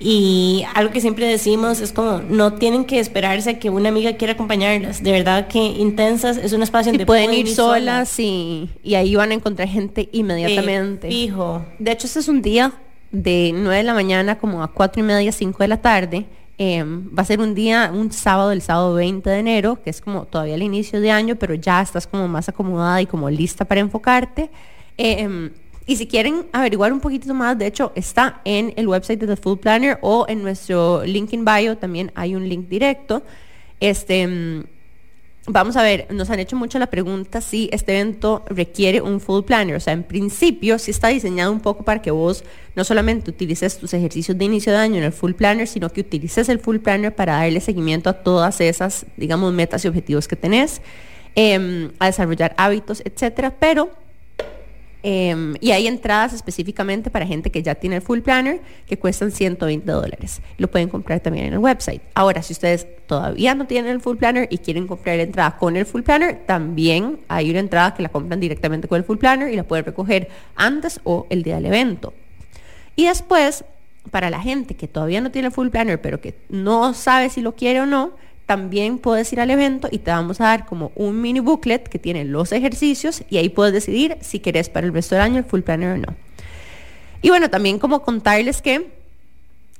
[0.00, 4.12] y algo que siempre decimos es como, no tienen que esperarse a que una amiga
[4.12, 5.02] quiera acompañarlas.
[5.02, 9.32] De verdad que Intensas es un espacio donde pueden ir solas y, y, ahí van
[9.32, 11.08] a encontrar gente inmediatamente.
[11.08, 11.64] fijo.
[11.80, 12.72] De hecho, este es un día
[13.10, 16.26] de 9 de la mañana como a 4 y media, 5 de la tarde.
[16.58, 20.00] Em, va a ser un día, un sábado, el sábado 20 de enero, que es
[20.00, 23.64] como todavía el inicio de año, pero ya estás como más acomodada y como lista
[23.64, 24.50] para enfocarte.
[24.96, 25.50] Eh,
[25.88, 29.36] y si quieren averiguar un poquito más, de hecho está en el website de The
[29.36, 33.22] Full Planner o en nuestro link in bio también hay un link directo.
[33.80, 34.64] Este, mm,
[35.48, 39.42] vamos a ver, nos han hecho mucho la pregunta si este evento requiere un full
[39.42, 39.76] planner.
[39.76, 42.44] O sea, en principio sí está diseñado un poco para que vos
[42.74, 46.02] no solamente utilices tus ejercicios de inicio de año en el full planner, sino que
[46.02, 50.36] utilices el full planner para darle seguimiento a todas esas, digamos, metas y objetivos que
[50.36, 50.80] tenés,
[51.34, 53.54] em, a desarrollar hábitos, etcétera.
[53.58, 53.90] Pero
[55.02, 59.30] Em, y hay entradas específicamente para gente que ya tiene el full planner que cuestan
[59.30, 60.42] 120 dólares.
[60.56, 62.02] Lo pueden comprar también en el website.
[62.14, 65.76] Ahora, si ustedes todavía no tienen el full planner y quieren comprar la entrada con
[65.76, 69.52] el full planner, también hay una entrada que la compran directamente con el full planner
[69.52, 72.12] y la pueden recoger antes o el día del evento.
[72.96, 73.64] Y después,
[74.10, 77.40] para la gente que todavía no tiene el full planner, pero que no sabe si
[77.40, 78.14] lo quiere o no,
[78.48, 81.98] también puedes ir al evento y te vamos a dar como un mini booklet que
[81.98, 85.44] tiene los ejercicios y ahí puedes decidir si querés para el resto del año el
[85.44, 86.16] full planner o no.
[87.20, 88.90] Y bueno, también como contarles que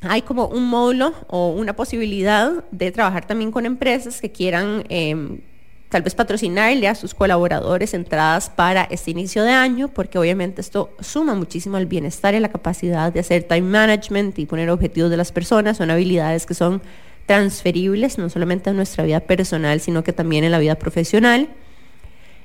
[0.02, 5.40] hay como un módulo o una posibilidad de trabajar también con empresas que quieran em,
[5.88, 10.90] tal vez patrocinarle a sus colaboradores entradas para este inicio de año, porque obviamente esto
[11.00, 15.16] suma muchísimo al bienestar y la capacidad de hacer time management y poner objetivos de
[15.16, 16.82] las personas, son habilidades que son
[17.28, 21.50] transferibles, no solamente en nuestra vida personal, sino que también en la vida profesional.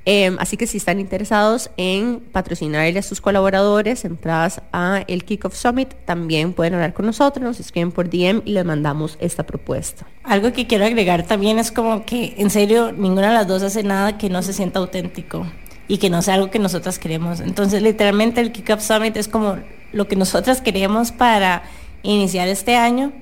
[0.05, 5.55] Em, así que si están interesados en patrocinarle a sus colaboradores entradas a el Kickoff
[5.55, 10.05] Summit, también pueden hablar con nosotros, nos escriben por DM y les mandamos esta propuesta.
[10.23, 13.83] Algo que quiero agregar también es como que en serio ninguna de las dos hace
[13.83, 15.47] nada que no se sienta auténtico
[15.87, 17.39] y que no sea algo que nosotras queremos.
[17.39, 19.59] Entonces literalmente el Kickoff Summit es como
[19.93, 21.63] lo que nosotras queremos para
[22.01, 23.13] iniciar este año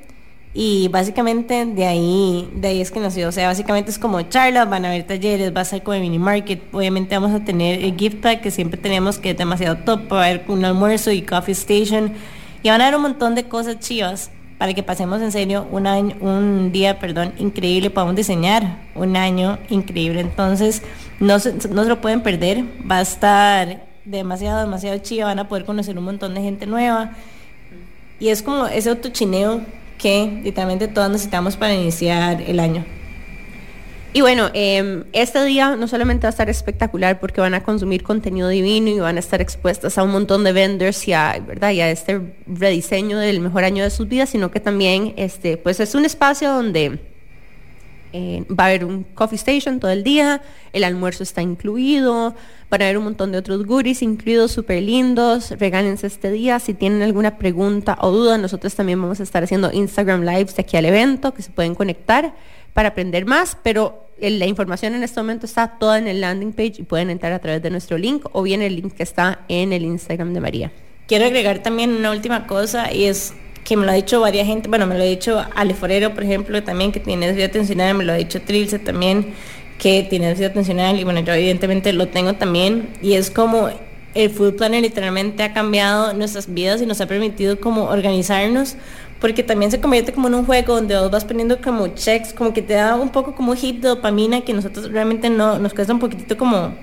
[0.53, 3.29] y básicamente de ahí, de ahí es que nació.
[3.29, 6.01] O sea, básicamente es como charlas, van a haber talleres, va a ser como el
[6.01, 6.61] mini market.
[6.73, 10.11] Obviamente vamos a tener el gift pack que siempre tenemos que es demasiado top.
[10.11, 12.13] Va a haber un almuerzo y coffee station.
[12.63, 15.87] Y van a haber un montón de cosas chivas para que pasemos en serio un
[15.87, 17.89] año, un día, perdón, increíble.
[17.89, 20.19] Podamos diseñar un año increíble.
[20.19, 20.83] Entonces,
[21.21, 22.65] no se, no lo pueden perder.
[22.89, 27.11] Va a estar demasiado, demasiado chiva, van a poder conocer un montón de gente nueva.
[28.19, 29.61] Y es como ese autochineo
[30.01, 32.83] que literalmente todos necesitamos para iniciar el año.
[34.13, 38.03] Y bueno, em, este día no solamente va a estar espectacular porque van a consumir
[38.03, 41.71] contenido divino y van a estar expuestas a un montón de vendors y a, ¿verdad?
[41.71, 45.79] y a este rediseño del mejor año de sus vidas, sino que también este, pues
[45.79, 46.99] es un espacio donde
[48.13, 50.41] eh, va a haber un coffee station todo el día,
[50.73, 52.35] el almuerzo está incluido,
[52.69, 55.51] van a haber un montón de otros goodies incluidos súper lindos.
[55.51, 56.59] Regálense este día.
[56.59, 60.61] Si tienen alguna pregunta o duda, nosotros también vamos a estar haciendo Instagram Lives de
[60.61, 62.33] aquí al evento que se pueden conectar
[62.73, 66.75] para aprender más, pero la información en este momento está toda en el landing page
[66.77, 69.73] y pueden entrar a través de nuestro link o bien el link que está en
[69.73, 70.71] el Instagram de María.
[71.07, 73.33] Quiero agregar también una última cosa y es
[73.63, 76.23] que me lo ha dicho varias gente, bueno, me lo ha dicho Ale Forero, por
[76.23, 79.33] ejemplo, también que tiene déficit atencional, me lo ha dicho Trilce también,
[79.77, 83.69] que tiene déficit atencional y bueno, yo evidentemente lo tengo también y es como
[84.13, 88.75] el Food Planner literalmente ha cambiado nuestras vidas y nos ha permitido como organizarnos
[89.21, 92.53] porque también se convierte como en un juego donde vos vas poniendo como checks, como
[92.53, 95.93] que te da un poco como hit de dopamina que nosotros realmente no, nos cuesta
[95.93, 96.73] un poquitito como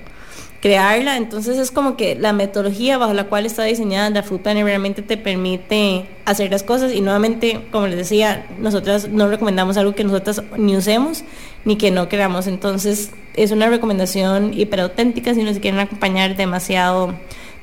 [0.60, 4.64] crearla, entonces es como que la metodología bajo la cual está diseñada la Food Planner
[4.64, 6.92] realmente te permite hacer las cosas.
[6.92, 11.24] Y nuevamente, como les decía, nosotras no recomendamos algo que nosotras ni usemos
[11.64, 17.14] ni que no queramos, entonces es una recomendación hiper auténtica si nos quieren acompañar demasiado,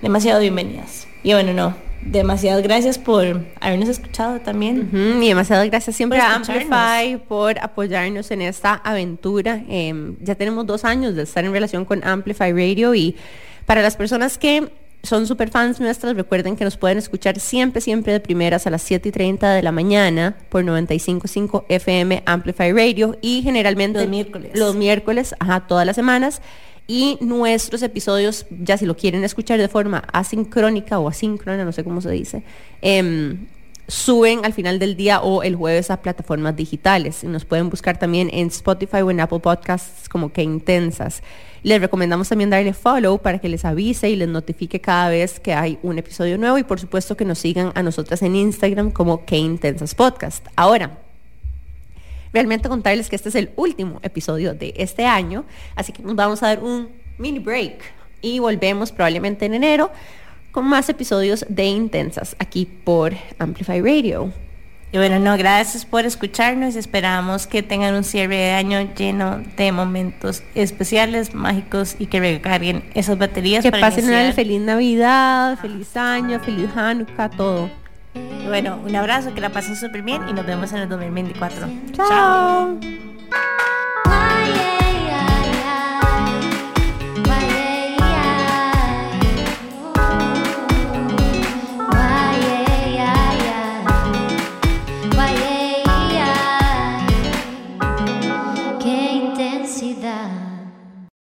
[0.02, 1.08] demasiado bienvenidas.
[1.24, 1.76] Y bueno, no,
[2.06, 4.89] demasiadas gracias por habernos escuchado también.
[5.22, 9.64] y demasiadas gracias siempre a Amplify por apoyarnos en esta aventura.
[9.68, 13.16] Em, ya tenemos dos años de estar en relación con Amplify Radio y
[13.66, 14.70] para las personas que
[15.06, 18.82] son super fans nuestras, recuerden que nos pueden escuchar siempre, siempre de primeras a las
[18.82, 24.51] 7 y 30 de la mañana por 95.5 FM Amplify Radio y generalmente los miércoles.
[24.56, 26.41] Los miércoles, ajá, todas las semanas
[26.88, 31.84] y nuestros episodios, ya si lo quieren escuchar de forma asincrónica o asíncrona, no sé
[31.84, 32.44] cómo se dice,
[32.82, 33.48] em,
[33.88, 37.24] suben al final del día o el jueves a plataformas digitales.
[37.24, 41.22] Nos pueden buscar también en Spotify o en Apple Podcasts como que intensas.
[41.64, 45.54] Les recomendamos también darle follow para que les avise y les notifique cada vez que
[45.54, 49.26] hay un episodio nuevo y por supuesto que nos sigan a nosotras en Instagram como
[49.26, 50.46] que intensas podcast.
[50.56, 51.05] Ahora,
[52.36, 56.44] realmente contarles que este es el último episodio de este año, así que nos vamos
[56.44, 57.82] a dar un mini break
[58.22, 59.90] y volvemos probablemente en enero
[60.52, 64.34] con más episodios de Intensas aquí por Amplify Radio.
[64.92, 66.76] Y bueno, no, gracias por escucharnos.
[66.76, 72.84] Esperamos que tengan un cierre de año lleno de momentos especiales, mágicos y que recarguen
[72.94, 73.64] esas baterías.
[73.64, 77.70] Que pasen una feliz Navidad, feliz año, feliz Hanukkah, todo.
[78.47, 81.68] Bueno, un abrazo, que la pasen súper bien y nos vemos en el 2024.
[81.93, 82.07] Chao.
[82.07, 82.80] Chao.